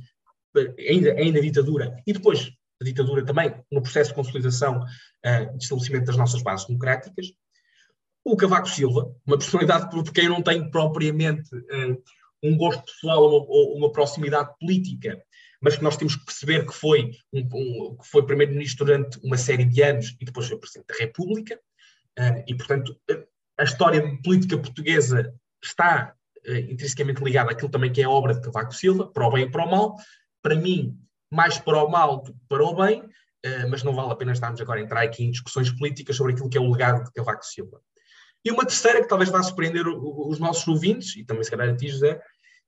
ainda, 0.77 1.13
ainda 1.13 1.41
ditadura, 1.41 1.95
e 2.05 2.13
depois 2.13 2.51
a 2.83 2.85
ditadura 2.85 3.25
também, 3.25 3.53
no 3.71 3.81
processo 3.81 4.09
de 4.09 4.15
consolidação 4.15 4.81
uh, 4.81 5.57
de 5.57 5.63
estabelecimento 5.63 6.05
das 6.05 6.17
nossas 6.17 6.41
bases 6.43 6.67
democráticas. 6.67 7.27
O 8.23 8.37
Cavaco 8.37 8.69
Silva, 8.69 9.13
uma 9.25 9.37
personalidade 9.37 9.89
por 9.89 10.03
quem 10.11 10.25
eu 10.25 10.31
não 10.31 10.41
tenho 10.41 10.69
propriamente 10.69 11.55
uh, 11.55 12.03
um 12.43 12.57
gosto 12.57 12.83
pessoal 12.85 13.23
ou 13.23 13.77
uma, 13.77 13.91
proximidade 13.91 14.51
política, 14.59 15.21
mas 15.61 15.77
que 15.77 15.83
nós 15.83 15.95
temos 15.97 16.15
que 16.15 16.25
perceber 16.25 16.65
que 16.65 16.73
foi, 16.73 17.11
um, 17.31 17.39
um, 17.39 17.97
que 17.97 18.07
foi 18.07 18.25
primeiro-ministro 18.25 18.85
durante 18.85 19.17
uma 19.23 19.37
série 19.37 19.65
de 19.65 19.81
anos 19.81 20.15
e 20.19 20.25
depois 20.25 20.47
foi 20.47 20.57
presidente 20.57 20.87
da 20.87 20.95
República, 20.99 21.55
uh, 22.19 22.43
e 22.45 22.55
portanto 22.55 22.97
a 23.57 23.63
história 23.63 24.01
política 24.23 24.57
portuguesa 24.57 25.33
está 25.63 26.13
intrinsecamente 26.45 27.23
ligada 27.23 27.51
àquilo 27.51 27.71
também 27.71 27.89
que 27.89 28.01
é 28.01 28.03
a 28.03 28.09
obra 28.09 28.33
de 28.33 28.41
Cavaco 28.41 28.75
Silva, 28.75 29.07
para 29.07 29.25
o 29.25 29.31
bem 29.31 29.45
e 29.45 29.49
para 29.49 29.63
o 29.63 29.71
mal, 29.71 29.95
para 30.43 30.55
mim, 30.55 30.95
mais 31.31 31.57
para 31.57 31.83
o 31.83 31.89
mal 31.89 32.21
do 32.21 32.33
que 32.33 32.39
para 32.47 32.63
o 32.63 32.75
bem, 32.75 33.01
uh, 33.01 33.69
mas 33.69 33.81
não 33.81 33.95
vale 33.95 34.11
a 34.11 34.15
pena 34.15 34.33
estarmos 34.33 34.61
agora 34.61 34.79
a 34.79 34.83
entrar 34.83 35.01
aqui 35.01 35.23
em 35.23 35.31
discussões 35.31 35.71
políticas 35.71 36.15
sobre 36.15 36.33
aquilo 36.33 36.49
que 36.49 36.57
é 36.57 36.61
o 36.61 36.71
legado 36.71 37.03
de 37.03 37.11
Cavaco 37.11 37.43
Silva. 37.43 37.81
E 38.45 38.51
uma 38.51 38.65
terceira 38.65 39.01
que 39.01 39.07
talvez 39.07 39.29
vá 39.29 39.41
surpreender 39.41 39.87
os 39.87 40.37
nossos 40.37 40.67
ouvintes, 40.67 41.15
e 41.15 41.23
também 41.23 41.43
se 41.43 41.49
calhar 41.49 41.69
a 41.69 41.75
ti, 41.75 41.87
José, 41.87 42.21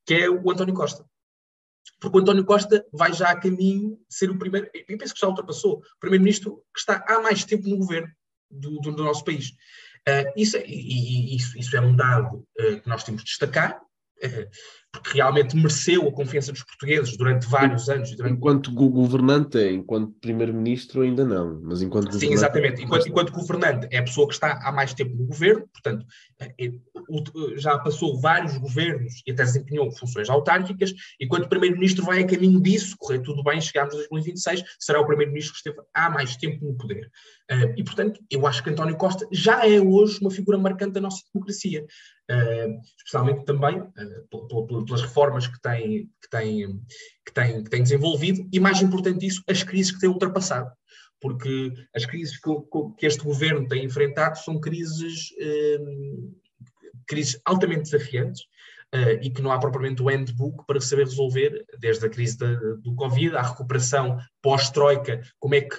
que 0.06 0.14
é 0.14 0.30
o 0.30 0.50
António 0.50 0.74
Costa. 0.74 1.06
Porque 2.00 2.18
o 2.18 2.22
António 2.22 2.46
Costa 2.46 2.86
vai 2.94 3.12
já 3.12 3.30
a 3.30 3.40
caminho 3.40 3.98
de 4.08 4.16
ser 4.16 4.30
o 4.30 4.40
primeiro, 4.40 4.70
eu 4.74 4.98
penso 4.98 5.14
que 5.14 5.20
já 5.20 5.28
ultrapassou, 5.28 5.80
o 5.80 6.00
primeiro-ministro 6.00 6.64
que 6.74 6.80
está 6.80 7.04
há 7.08 7.20
mais 7.20 7.44
tempo 7.44 7.68
no 7.68 7.78
governo 7.78 8.10
do, 8.50 8.80
do, 8.80 8.92
do 8.92 9.04
nosso 9.04 9.24
país. 9.24 9.50
Uh, 10.08 10.32
isso, 10.38 10.56
é, 10.56 10.66
e, 10.66 11.34
e, 11.34 11.36
isso, 11.36 11.58
isso, 11.58 11.76
é 11.76 11.82
um 11.82 11.96
dado 11.96 12.48
uh, 12.60 12.80
que 12.80 12.88
nós 12.88 13.04
temos 13.04 13.24
de 13.24 13.28
destacar, 13.28 13.82
porque 14.92 15.14
realmente 15.14 15.56
mereceu 15.56 16.08
a 16.08 16.12
confiança 16.12 16.52
dos 16.52 16.64
portugueses 16.64 17.18
durante 17.18 17.48
vários 17.48 17.90
anos. 17.90 18.16
Durante... 18.16 18.36
Enquanto 18.36 18.72
governante, 18.72 19.58
enquanto 19.70 20.14
primeiro-ministro 20.22 21.02
ainda 21.02 21.26
não, 21.26 21.60
mas 21.64 21.82
enquanto 21.82 22.14
Sim, 22.14 22.32
exatamente. 22.32 22.82
Enquanto, 22.82 23.08
enquanto 23.08 23.32
governante 23.32 23.88
é 23.92 23.98
a 23.98 24.04
pessoa 24.04 24.28
que 24.28 24.34
está 24.34 24.60
há 24.64 24.72
mais 24.72 24.94
tempo 24.94 25.16
no 25.16 25.26
governo, 25.26 25.68
portanto, 25.74 26.06
é, 26.40 26.72
já 27.58 27.78
passou 27.80 28.20
vários 28.20 28.58
governos 28.58 29.22
e 29.26 29.32
até 29.32 29.44
desempenhou 29.44 29.92
funções 29.92 30.30
autárquicas, 30.30 30.94
e 31.20 31.28
quando 31.28 31.44
o 31.44 31.50
Primeiro-Ministro 31.50 32.06
vai 32.06 32.24
a 32.24 32.28
caminho 32.28 32.62
disso, 32.62 32.96
correr 32.98 33.20
tudo 33.20 33.44
bem, 33.44 33.60
chegarmos 33.62 33.94
a 33.94 33.98
2026, 33.98 34.64
será 34.80 35.00
o 35.00 35.06
Primeiro-Ministro 35.06 35.54
que 35.54 35.58
esteve 35.60 35.88
há 35.94 36.10
mais 36.10 36.36
tempo 36.36 36.66
no 36.66 36.76
poder. 36.76 37.10
Uh, 37.52 37.74
e, 37.78 37.84
portanto, 37.84 38.20
eu 38.30 38.48
acho 38.48 38.64
que 38.64 38.70
António 38.70 38.98
Costa 38.98 39.28
já 39.32 39.68
é 39.68 39.80
hoje 39.80 40.20
uma 40.20 40.32
figura 40.32 40.58
marcante 40.58 40.94
da 40.94 41.02
nossa 41.02 41.22
democracia, 41.32 41.84
uh, 41.84 42.82
especialmente 42.98 43.46
também 43.46 43.80
uh, 43.80 44.86
pelas 44.86 45.02
reformas 45.02 45.48
que 45.48 45.62
tem, 45.62 46.10
que, 46.22 46.30
tem, 46.30 46.82
que, 47.26 47.34
tem, 47.34 47.64
que 47.64 47.70
tem 47.70 47.84
desenvolvido, 47.84 48.48
e 48.52 48.60
mais 48.60 48.82
importante 48.82 49.20
disso, 49.20 49.44
as 49.48 49.62
crises 49.64 49.92
que 49.92 50.00
tem 50.00 50.10
ultrapassado 50.10 50.72
porque 51.22 51.74
as 51.96 52.06
crises 52.06 52.38
que, 52.38 52.50
que, 53.00 53.06
este 53.06 53.24
governo 53.24 53.68
tem 53.68 53.84
enfrentado 53.84 54.38
são 54.38 54.60
crises, 54.60 55.30
crises 57.06 57.40
altamente 57.46 57.84
desafiantes, 57.84 58.44
Uh, 58.94 59.20
e 59.22 59.30
que 59.30 59.42
não 59.42 59.52
há 59.52 59.60
propriamente 59.60 60.02
o 60.02 60.08
handbook 60.08 60.64
para 60.66 60.80
saber 60.80 61.06
resolver, 61.06 61.66
desde 61.80 62.06
a 62.06 62.10
crise 62.10 62.38
da, 62.38 62.54
do 62.76 62.96
Covid, 62.96 63.36
à 63.36 63.42
recuperação 63.42 64.18
pós-Troika, 64.42 65.22
como 65.38 65.56
é 65.56 65.62
que 65.62 65.76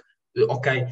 ok, 0.48 0.86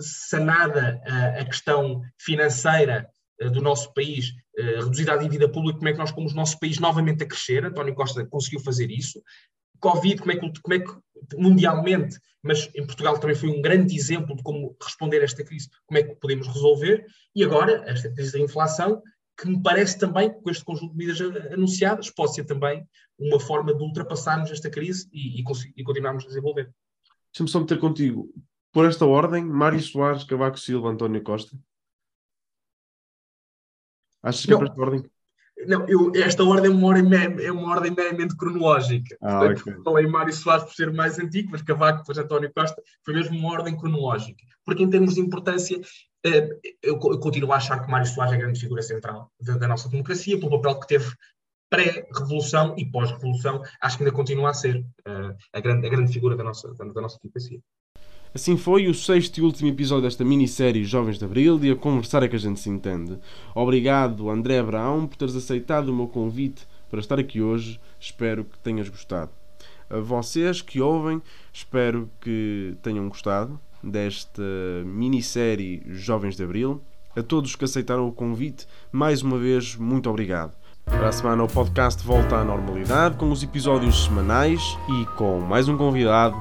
sanada 0.00 1.00
a, 1.38 1.44
questão 1.44 2.02
financeira 2.18 3.08
eh, 3.38 3.48
do 3.48 3.62
nosso 3.62 3.92
país, 3.94 4.34
eh, 4.56 4.80
reduzida 4.80 5.12
a 5.12 5.16
dívida 5.16 5.48
pública, 5.48 5.78
como 5.78 5.88
é 5.88 5.92
que 5.92 5.98
nós 5.98 6.10
pomos 6.10 6.32
o 6.32 6.36
nosso 6.36 6.58
país 6.58 6.78
novamente 6.78 7.22
a 7.22 7.26
crescer? 7.26 7.64
António 7.64 7.94
Costa 7.94 8.26
conseguiu 8.26 8.60
fazer 8.60 8.90
isso. 8.90 9.22
Covid, 9.80 10.20
como 10.20 10.32
é 10.32 10.36
que, 10.36 10.60
como 10.60 10.74
é 10.74 10.78
que 10.78 11.36
mundialmente, 11.36 12.18
mas 12.42 12.70
em 12.74 12.86
Portugal 12.86 13.18
também 13.18 13.36
foi 13.36 13.50
um 13.50 13.60
grande 13.60 13.94
exemplo 13.94 14.36
de 14.36 14.42
como 14.42 14.76
responder 14.82 15.20
a 15.20 15.24
esta 15.24 15.44
crise, 15.44 15.68
como 15.86 15.98
é 15.98 16.02
que 16.02 16.14
podemos 16.16 16.46
resolver. 16.46 17.06
E 17.34 17.44
agora, 17.44 17.84
esta 17.86 18.10
crise 18.12 18.32
da 18.32 18.38
inflação, 18.38 19.02
que 19.38 19.48
me 19.48 19.62
parece 19.62 19.98
também, 19.98 20.32
com 20.32 20.50
este 20.50 20.64
conjunto 20.64 20.92
de 20.92 20.98
medidas 20.98 21.20
anunciadas, 21.52 22.10
pode 22.10 22.34
ser 22.34 22.44
também 22.44 22.86
uma 23.18 23.38
forma 23.38 23.74
de 23.74 23.82
ultrapassarmos 23.82 24.50
esta 24.50 24.70
crise 24.70 25.08
e, 25.12 25.40
e, 25.40 25.44
e 25.76 25.84
continuarmos 25.84 26.24
a 26.24 26.28
desenvolver. 26.28 26.72
Deixa-me 27.32 27.48
só 27.48 27.60
meter 27.60 27.78
contigo. 27.78 28.32
Por 28.72 28.86
esta 28.86 29.04
ordem, 29.04 29.44
Mário 29.44 29.80
Soares, 29.80 30.24
Cavaco 30.24 30.58
Silva, 30.58 30.90
António 30.90 31.22
Costa. 31.22 31.58
Achas 34.22 34.44
que 34.44 34.52
é 34.52 34.56
por 34.56 34.66
esta 34.66 34.80
ordem? 34.80 35.10
Não, 35.66 35.86
eu, 35.88 36.12
esta 36.14 36.44
ordem 36.44 36.70
é 36.70 36.74
uma 36.74 36.88
ordem, 36.88 37.44
é 37.44 37.52
uma 37.52 37.70
ordem 37.70 37.92
meramente 37.92 38.36
cronológica. 38.36 39.16
Ah, 39.22 39.38
Portanto, 39.38 39.60
okay. 39.60 39.82
Falei 39.82 40.06
Mário 40.06 40.32
Soares 40.32 40.64
por 40.64 40.74
ser 40.74 40.92
mais 40.92 41.18
antigo, 41.18 41.50
mas 41.52 41.62
Cavaco, 41.62 41.98
depois 42.00 42.18
António 42.18 42.52
Costa, 42.54 42.82
foi 43.04 43.14
mesmo 43.14 43.38
uma 43.38 43.52
ordem 43.52 43.76
cronológica. 43.76 44.42
Porque 44.64 44.82
em 44.82 44.90
termos 44.90 45.14
de 45.14 45.20
importância, 45.20 45.80
eh, 46.24 46.48
eu 46.82 46.98
continuo 46.98 47.52
a 47.52 47.56
achar 47.56 47.84
que 47.84 47.90
Mário 47.90 48.06
Soares 48.06 48.32
é 48.32 48.36
a 48.36 48.40
grande 48.40 48.60
figura 48.60 48.82
central 48.82 49.30
da, 49.40 49.56
da 49.56 49.68
nossa 49.68 49.88
democracia, 49.88 50.38
pelo 50.38 50.50
papel 50.50 50.80
que 50.80 50.86
teve 50.86 51.12
pré-revolução 51.70 52.74
e 52.76 52.84
pós-revolução, 52.84 53.62
acho 53.80 53.96
que 53.96 54.02
ainda 54.02 54.14
continua 54.14 54.50
a 54.50 54.54
ser 54.54 54.84
uh, 55.06 55.36
a, 55.52 55.60
grande, 55.60 55.86
a 55.86 55.90
grande 55.90 56.12
figura 56.12 56.36
da 56.36 56.42
nossa, 56.42 56.74
da, 56.74 56.84
da 56.84 57.00
nossa 57.00 57.18
democracia. 57.22 57.60
Assim 58.32 58.56
foi 58.56 58.86
o 58.86 58.94
sexto 58.94 59.38
e 59.38 59.42
último 59.42 59.68
episódio 59.68 60.04
desta 60.04 60.24
minissérie 60.24 60.84
Jovens 60.84 61.18
de 61.18 61.24
Abril 61.24 61.58
e 61.64 61.70
a 61.70 61.76
conversar 61.76 62.22
é 62.22 62.28
que 62.28 62.36
a 62.36 62.38
gente 62.38 62.60
se 62.60 62.70
entende. 62.70 63.18
Obrigado, 63.54 64.30
André 64.30 64.60
Abraão, 64.60 65.06
por 65.06 65.16
teres 65.16 65.34
aceitado 65.34 65.88
o 65.88 65.94
meu 65.94 66.06
convite 66.06 66.62
para 66.88 67.00
estar 67.00 67.18
aqui 67.18 67.42
hoje. 67.42 67.80
Espero 67.98 68.44
que 68.44 68.56
tenhas 68.58 68.88
gostado. 68.88 69.30
A 69.90 69.98
vocês 69.98 70.62
que 70.62 70.80
ouvem, 70.80 71.20
espero 71.52 72.08
que 72.20 72.76
tenham 72.82 73.08
gostado 73.08 73.58
desta 73.82 74.42
minissérie 74.84 75.82
Jovens 75.88 76.36
de 76.36 76.44
Abril. 76.44 76.80
A 77.16 77.24
todos 77.24 77.56
que 77.56 77.64
aceitaram 77.64 78.06
o 78.06 78.12
convite, 78.12 78.68
mais 78.92 79.22
uma 79.22 79.38
vez, 79.38 79.74
muito 79.74 80.08
obrigado. 80.08 80.54
Para 80.84 81.08
a 81.08 81.12
semana 81.12 81.42
o 81.42 81.48
podcast 81.48 82.04
volta 82.06 82.36
à 82.36 82.44
normalidade 82.44 83.16
com 83.16 83.32
os 83.32 83.42
episódios 83.42 84.04
semanais 84.04 84.60
e 84.88 85.04
com 85.16 85.40
mais 85.40 85.68
um 85.68 85.76
convidado. 85.76 86.36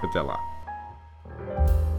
Até 0.00 0.22
lá. 0.22 0.51
Bye. 1.54 1.91